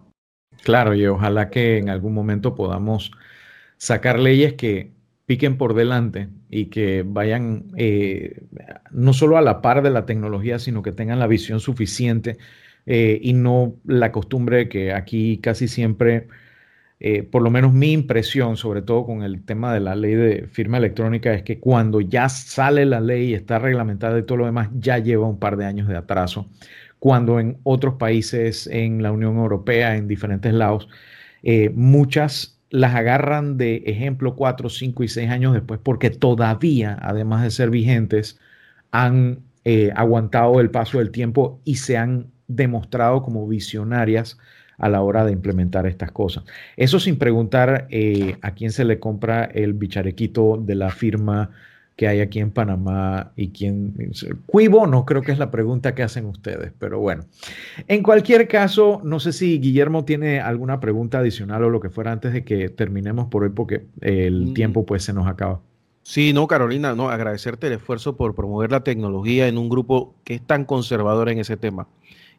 Claro, 0.62 0.94
y 0.94 1.06
ojalá 1.06 1.50
que 1.50 1.78
en 1.78 1.90
algún 1.90 2.14
momento 2.14 2.54
podamos 2.54 3.12
sacar 3.76 4.18
leyes 4.18 4.54
que 4.54 4.92
piquen 5.26 5.58
por 5.58 5.74
delante 5.74 6.28
y 6.48 6.66
que 6.66 7.04
vayan 7.04 7.66
eh, 7.76 8.42
no 8.90 9.12
solo 9.12 9.36
a 9.36 9.42
la 9.42 9.62
par 9.62 9.82
de 9.82 9.90
la 9.90 10.06
tecnología, 10.06 10.58
sino 10.58 10.82
que 10.82 10.92
tengan 10.92 11.18
la 11.18 11.26
visión 11.26 11.60
suficiente 11.60 12.38
eh, 12.86 13.18
y 13.22 13.32
no 13.32 13.76
la 13.84 14.12
costumbre 14.12 14.68
que 14.68 14.92
aquí 14.92 15.38
casi 15.38 15.68
siempre 15.68 16.28
eh, 17.06 17.22
por 17.22 17.42
lo 17.42 17.50
menos 17.50 17.74
mi 17.74 17.92
impresión, 17.92 18.56
sobre 18.56 18.80
todo 18.80 19.04
con 19.04 19.22
el 19.22 19.44
tema 19.44 19.74
de 19.74 19.80
la 19.80 19.94
ley 19.94 20.14
de 20.14 20.46
firma 20.46 20.78
electrónica, 20.78 21.34
es 21.34 21.42
que 21.42 21.60
cuando 21.60 22.00
ya 22.00 22.30
sale 22.30 22.86
la 22.86 23.00
ley 23.00 23.30
y 23.30 23.34
está 23.34 23.58
reglamentada 23.58 24.18
y 24.18 24.22
todo 24.22 24.38
lo 24.38 24.46
demás, 24.46 24.70
ya 24.78 24.98
lleva 24.98 25.26
un 25.26 25.38
par 25.38 25.58
de 25.58 25.66
años 25.66 25.86
de 25.86 25.96
atraso. 25.96 26.48
Cuando 26.98 27.40
en 27.40 27.58
otros 27.62 27.96
países, 27.96 28.66
en 28.68 29.02
la 29.02 29.12
Unión 29.12 29.36
Europea, 29.36 29.96
en 29.96 30.08
diferentes 30.08 30.54
lados, 30.54 30.88
eh, 31.42 31.70
muchas 31.74 32.58
las 32.70 32.94
agarran 32.94 33.58
de 33.58 33.82
ejemplo 33.86 34.34
cuatro, 34.34 34.70
cinco 34.70 35.04
y 35.04 35.08
seis 35.08 35.30
años 35.30 35.52
después, 35.52 35.80
porque 35.82 36.10
todavía, 36.10 36.98
además 37.02 37.42
de 37.42 37.50
ser 37.50 37.70
vigentes, 37.70 38.40
han 38.92 39.40
eh, 39.64 39.92
aguantado 39.94 40.60
el 40.60 40.70
paso 40.70 40.98
del 40.98 41.10
tiempo 41.10 41.60
y 41.64 41.76
se 41.76 41.98
han 41.98 42.28
demostrado 42.48 43.22
como 43.22 43.46
visionarias 43.46 44.38
a 44.78 44.88
la 44.88 45.02
hora 45.02 45.24
de 45.24 45.32
implementar 45.32 45.86
estas 45.86 46.12
cosas. 46.12 46.44
Eso 46.76 46.98
sin 47.00 47.16
preguntar 47.16 47.86
eh, 47.90 48.36
a 48.42 48.52
quién 48.52 48.72
se 48.72 48.84
le 48.84 48.98
compra 48.98 49.44
el 49.44 49.72
bicharequito 49.72 50.58
de 50.60 50.74
la 50.74 50.90
firma 50.90 51.50
que 51.96 52.08
hay 52.08 52.20
aquí 52.20 52.40
en 52.40 52.50
Panamá 52.50 53.32
y 53.36 53.50
quién... 53.50 53.94
Cuivo, 54.46 54.86
no 54.86 55.04
creo 55.04 55.22
que 55.22 55.30
es 55.30 55.38
la 55.38 55.52
pregunta 55.52 55.94
que 55.94 56.02
hacen 56.02 56.26
ustedes, 56.26 56.72
pero 56.78 56.98
bueno. 56.98 57.24
En 57.86 58.02
cualquier 58.02 58.48
caso, 58.48 59.00
no 59.04 59.20
sé 59.20 59.32
si 59.32 59.60
Guillermo 59.60 60.04
tiene 60.04 60.40
alguna 60.40 60.80
pregunta 60.80 61.20
adicional 61.20 61.62
o 61.62 61.70
lo 61.70 61.80
que 61.80 61.90
fuera 61.90 62.10
antes 62.10 62.32
de 62.32 62.44
que 62.44 62.68
terminemos 62.68 63.28
por 63.28 63.44
hoy 63.44 63.50
porque 63.50 63.84
el 64.00 64.46
mm. 64.46 64.54
tiempo 64.54 64.84
pues 64.84 65.04
se 65.04 65.12
nos 65.12 65.28
acaba. 65.28 65.60
Sí, 66.02 66.32
no, 66.32 66.48
Carolina, 66.48 66.96
no, 66.96 67.10
agradecerte 67.10 67.68
el 67.68 67.74
esfuerzo 67.74 68.16
por 68.16 68.34
promover 68.34 68.72
la 68.72 68.82
tecnología 68.82 69.46
en 69.46 69.56
un 69.56 69.68
grupo 69.68 70.16
que 70.24 70.34
es 70.34 70.42
tan 70.42 70.64
conservador 70.64 71.28
en 71.28 71.38
ese 71.38 71.56
tema 71.56 71.86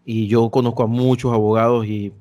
y 0.06 0.28
yo 0.28 0.50
conozco 0.52 0.84
a 0.84 0.88
muchos 0.88 1.34
abogados 1.34 1.86
y 1.88 2.14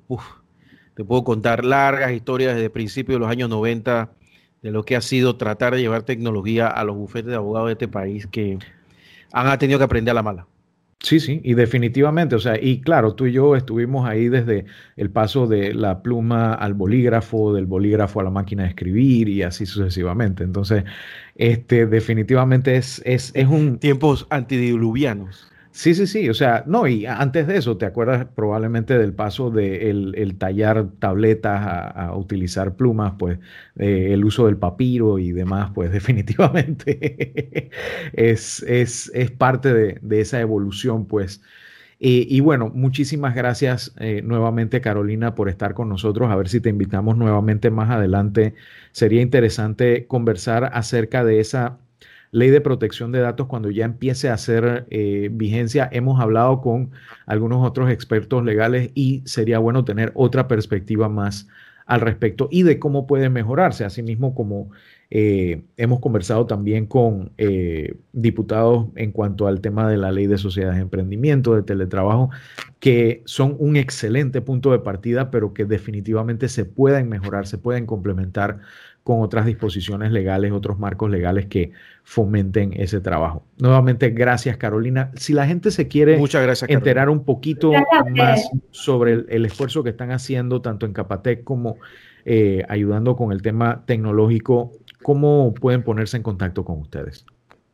te 0.95 1.05
puedo 1.05 1.23
contar 1.23 1.65
largas 1.65 2.13
historias 2.13 2.55
desde 2.55 2.71
principios 2.71 3.17
de 3.17 3.21
los 3.21 3.31
años 3.31 3.51
90 3.51 4.11
de 4.63 4.71
lo 4.71 4.85
que 4.85 4.97
ha 4.97 5.03
sido 5.03 5.37
tratar 5.37 5.75
de 5.75 5.83
llevar 5.83 6.05
tecnología 6.05 6.69
a 6.69 6.85
los 6.85 6.97
bufetes 6.97 7.31
de 7.31 7.37
abogados 7.37 7.69
de 7.69 7.73
este 7.73 7.89
país 7.89 8.27
que 8.27 8.59
han 9.33 9.59
tenido 9.59 9.79
que 9.79 9.85
aprender 9.85 10.13
a 10.13 10.15
la 10.15 10.23
mala. 10.23 10.47
Sí, 11.01 11.21
sí, 11.21 11.43
y 11.45 11.53
definitivamente, 11.53 12.35
o 12.35 12.39
sea, 12.39 12.59
y 12.59 12.81
claro, 12.81 13.15
tú 13.15 13.27
y 13.27 13.33
yo 13.33 13.57
estuvimos 13.57 14.09
ahí 14.09 14.31
desde 14.31 14.65
el 14.97 15.11
paso 15.11 15.47
de 15.47 15.75
la 15.75 16.03
pluma 16.03 16.55
al 16.55 16.73
bolígrafo, 16.73 17.53
del 17.53 17.67
bolígrafo 17.67 18.21
a 18.21 18.25
la 18.25 18.31
máquina 18.31 18.63
de 18.63 18.71
escribir 18.71 19.29
y 19.29 19.43
así 19.43 19.67
sucesivamente. 19.67 20.45
Entonces, 20.45 20.85
este 21.35 21.85
definitivamente 21.85 22.77
es, 22.77 23.03
es, 23.05 23.33
es 23.35 23.47
un... 23.47 23.79
Tiempos 23.79 24.27
antidiluvianos. 24.31 25.53
Sí, 25.77 25.93
sí, 25.97 26.07
sí, 26.07 26.29
o 26.29 26.35
sea, 26.35 26.63
no, 26.69 26.87
y 26.87 27.05
antes 27.05 27.49
de 27.49 27.57
eso, 27.57 27.77
¿te 27.77 27.85
acuerdas 27.85 28.27
probablemente 28.33 28.97
del 28.97 29.13
paso 29.13 29.51
de 29.51 29.91
el, 29.91 30.37
tallar 30.39 30.89
tabletas 31.01 31.61
a, 31.97 32.15
utilizar 32.17 32.77
plumas, 32.77 33.15
pues 33.19 33.41
eh, 33.77 34.11
el 34.13 34.25
uso 34.25 34.47
del 34.47 34.57
papiro 34.57 35.19
y 35.19 35.33
demás, 35.33 35.73
pues 35.75 35.91
definitivamente 35.93 37.71
es, 38.13 38.63
es, 38.63 39.11
es, 39.15 39.31
parte 39.33 39.75
de, 39.75 39.99
de, 40.01 40.21
esa 40.21 40.41
evolución, 40.41 41.07
pues. 41.07 41.43
y 41.99 42.39
bueno, 42.41 42.71
muchísimas 42.73 43.35
gracias 43.35 43.95
eh, 43.99 44.23
nuevamente 44.23 44.81
Carolina 44.81 45.35
por 45.35 45.49
estar 45.49 45.75
con 45.75 45.89
nosotros, 45.89 46.31
a 46.31 46.37
ver 46.37 46.49
si 46.49 46.61
te 46.61 46.69
invitamos 46.71 47.17
nuevamente 47.17 47.71
más 47.71 47.91
adelante. 47.91 48.55
Sería 48.93 49.23
interesante 49.23 50.07
conversar 50.07 50.71
acerca 50.73 51.25
de 51.25 51.41
esa 51.41 51.79
ley 52.35 52.51
de 52.51 52.61
protección 52.61 53.13
de 53.13 53.21
datos 53.21 53.47
cuando 53.47 53.71
ya 53.71 53.85
empiece 53.85 54.29
a 54.29 54.35
hacer 54.35 54.87
eh, 54.91 55.29
vigencia. 55.31 55.89
Hemos 55.93 56.21
hablado 56.21 56.61
con 56.61 56.91
algunos 57.27 57.65
otros 57.65 57.91
expertos 57.91 58.45
legales 58.45 58.91
y 58.95 59.23
sería 59.25 59.61
bueno 59.61 59.85
tener 59.85 60.11
otra 60.17 60.49
perspectiva 60.49 61.09
más 61.09 61.47
al 61.87 62.01
respecto 62.01 62.49
y 62.51 62.65
de 62.65 62.81
cómo 62.81 63.07
puede 63.07 63.29
mejorarse, 63.29 63.85
asimismo 63.85 64.35
como 64.35 64.71
eh, 65.11 65.63
hemos 65.77 66.01
conversado 66.01 66.47
también 66.47 66.87
con 66.87 67.31
eh, 67.39 67.95
diputados 68.13 68.89
en 68.97 69.13
cuanto 69.13 69.47
al 69.47 69.61
tema 69.61 69.89
de 69.89 69.97
la 69.97 70.11
ley 70.11 70.27
de 70.27 70.39
sociedades 70.39 70.77
de 70.77 70.83
emprendimiento, 70.83 71.55
de 71.55 71.63
teletrabajo, 71.63 72.31
que 72.81 73.23
son 73.27 73.55
un 73.61 73.77
excelente 73.77 74.41
punto 74.41 74.73
de 74.73 74.81
partida, 74.81 75.31
pero 75.31 75.55
que 75.55 75.67
definitivamente 75.67 76.49
se 76.49 76.65
pueden 76.65 77.09
mejorar, 77.09 77.47
se 77.47 77.59
pueden 77.59 77.87
complementar 77.87 78.59
con 79.05 79.21
otras 79.21 79.45
disposiciones 79.45 80.11
legales, 80.11 80.51
otros 80.51 80.79
marcos 80.79 81.11
legales 81.11 81.45
que 81.47 81.73
fomenten 82.03 82.73
ese 82.73 83.01
trabajo. 83.01 83.45
Nuevamente, 83.59 84.09
gracias 84.11 84.57
Carolina. 84.57 85.11
Si 85.15 85.35
la 85.35 85.47
gente 85.47 85.71
se 85.71 85.87
quiere 85.89 86.19
enterar 86.69 87.11
un 87.11 87.25
poquito 87.25 87.71
más 88.17 88.51
sobre 88.71 89.27
el, 89.29 89.45
esfuerzo 89.45 89.83
que 89.85 89.91
están 89.91 90.11
haciendo 90.11 90.63
tanto 90.63 90.87
en 90.87 90.95
Capatec 90.95 91.45
como 91.45 91.77
eh, 92.25 92.65
ayudando 92.71 93.15
con 93.15 93.31
el 93.31 93.43
tema 93.43 93.83
tecnológico, 93.85 94.73
¿cómo 95.03 95.53
pueden 95.53 95.83
ponerse 95.83 96.17
en 96.17 96.23
contacto 96.23 96.65
con 96.65 96.81
ustedes? 96.81 97.27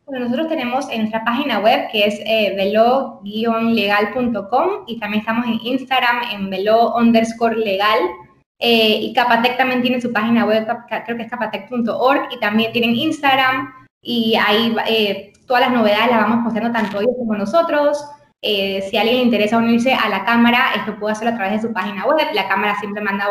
Bueno, 0.07 0.25
nosotros 0.25 0.49
tenemos 0.49 0.91
en 0.91 1.03
nuestra 1.03 1.25
página 1.25 1.61
web 1.61 1.83
que 1.93 2.07
es 2.07 2.19
eh, 2.27 2.55
velo-legal.com 2.57 4.69
y 4.89 4.99
también 4.99 5.21
estamos 5.21 5.47
en 5.47 5.61
Instagram 5.63 6.23
en 6.33 6.51
velo 6.51 6.97
underscore 6.97 7.57
legal. 7.57 8.01
Eh, 8.63 8.99
y 9.01 9.13
Capatec 9.15 9.57
también 9.57 9.81
tiene 9.81 10.03
su 10.03 10.13
página 10.13 10.45
web, 10.45 10.67
creo 11.07 11.17
que 11.17 11.23
es 11.23 11.31
capatec.org, 11.31 12.29
y 12.31 12.39
también 12.41 12.73
tienen 12.73 12.95
Instagram, 12.95 13.73
y 14.03 14.37
ahí 14.37 14.77
eh, 14.87 15.33
todas 15.47 15.63
las 15.63 15.73
novedades 15.73 16.11
las 16.11 16.21
vamos 16.21 16.45
posteando 16.45 16.71
tanto 16.71 17.01
ellos 17.01 17.15
como 17.19 17.35
nosotros. 17.37 18.05
Eh, 18.43 18.87
si 18.89 18.97
a 18.97 19.01
alguien 19.01 19.19
le 19.19 19.25
interesa 19.25 19.57
unirse 19.57 19.95
a 19.95 20.09
la 20.11 20.25
cámara, 20.25 20.73
esto 20.77 20.99
puede 20.99 21.13
hacerlo 21.13 21.33
a 21.33 21.37
través 21.37 21.55
de 21.55 21.69
su 21.69 21.73
página 21.73 22.05
web. 22.05 22.27
La 22.35 22.49
cámara 22.49 22.79
siempre 22.79 23.03
manda 23.03 23.29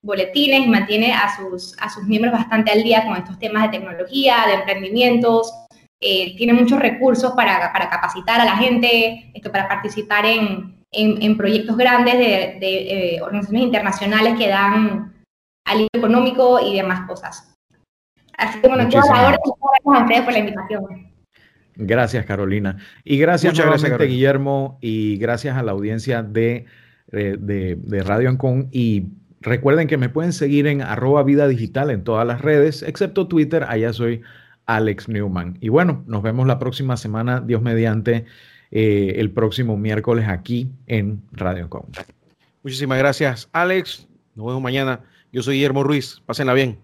boletines 0.00 0.64
y 0.64 0.68
mantiene 0.68 1.12
a 1.12 1.36
sus, 1.36 1.76
a 1.80 1.88
sus 1.88 2.04
miembros 2.04 2.32
bastante 2.32 2.72
al 2.72 2.82
día 2.82 3.04
con 3.04 3.16
estos 3.16 3.38
temas 3.38 3.64
de 3.64 3.78
tecnología, 3.78 4.36
de 4.46 4.54
emprendimientos. 4.54 5.52
tiene 6.00 6.52
muchos 6.52 6.78
recursos 6.78 7.32
para, 7.32 7.72
para 7.72 7.90
capacitar 7.90 8.40
a 8.40 8.44
la 8.44 8.56
gente, 8.56 9.30
esto 9.34 9.50
para 9.50 9.68
participar 9.68 10.26
en, 10.26 10.81
en, 10.92 11.36
proyectos 11.36 11.76
grandes 11.76 12.18
de, 12.18 12.58
eh, 12.60 13.20
organizaciones 13.22 13.66
internacionales 13.66 14.34
que 14.38 14.48
dan 14.48 15.12
alivio 15.64 15.88
económico 15.94 16.60
y 16.60 16.76
demás 16.76 17.06
cosas. 17.08 17.54
Así 18.36 18.60
que 18.60 18.68
bueno, 18.68 18.88
todas 18.88 19.06
las 19.08 19.18
gracias 19.20 19.40
a 19.84 20.02
ustedes 20.02 20.22
por 20.22 20.32
la 20.32 20.38
invitación. 20.38 21.12
Gracias, 21.76 22.26
Carolina. 22.26 22.76
Y 23.04 23.18
gracias 23.18 23.54
Muchas 23.54 23.66
nuevamente, 23.66 24.04
Guillermo, 24.06 24.78
y 24.80 25.16
gracias 25.16 25.56
a 25.56 25.62
la 25.62 25.72
audiencia 25.72 26.22
de, 26.22 26.66
eh, 27.12 27.36
de, 27.38 27.76
de 27.76 28.02
Radio 28.02 28.28
Ancon. 28.28 28.68
Y 28.70 29.06
recuerden 29.40 29.88
que 29.88 29.96
me 29.96 30.10
pueden 30.10 30.32
seguir 30.32 30.66
en 30.66 30.82
arroba 30.82 31.22
vida 31.22 31.48
digital 31.48 31.90
en 31.90 32.04
todas 32.04 32.26
las 32.26 32.42
redes, 32.42 32.82
excepto 32.82 33.26
Twitter, 33.26 33.64
allá 33.68 33.92
soy 33.92 34.22
Alex 34.66 35.08
Newman. 35.08 35.56
Y 35.60 35.70
bueno, 35.70 36.04
nos 36.06 36.22
vemos 36.22 36.46
la 36.46 36.58
próxima 36.58 36.96
semana, 36.96 37.40
Dios 37.40 37.62
mediante. 37.62 38.26
Eh, 38.74 39.20
el 39.20 39.30
próximo 39.30 39.76
miércoles 39.76 40.26
aquí 40.28 40.70
en 40.86 41.22
Radio 41.30 41.68
Com. 41.68 41.84
Muchísimas 42.62 42.98
gracias, 42.98 43.48
Alex. 43.52 44.08
Nos 44.34 44.46
vemos 44.46 44.62
mañana. 44.62 45.00
Yo 45.30 45.42
soy 45.42 45.56
Guillermo 45.56 45.84
Ruiz. 45.84 46.22
Pásenla 46.24 46.54
bien. 46.54 46.78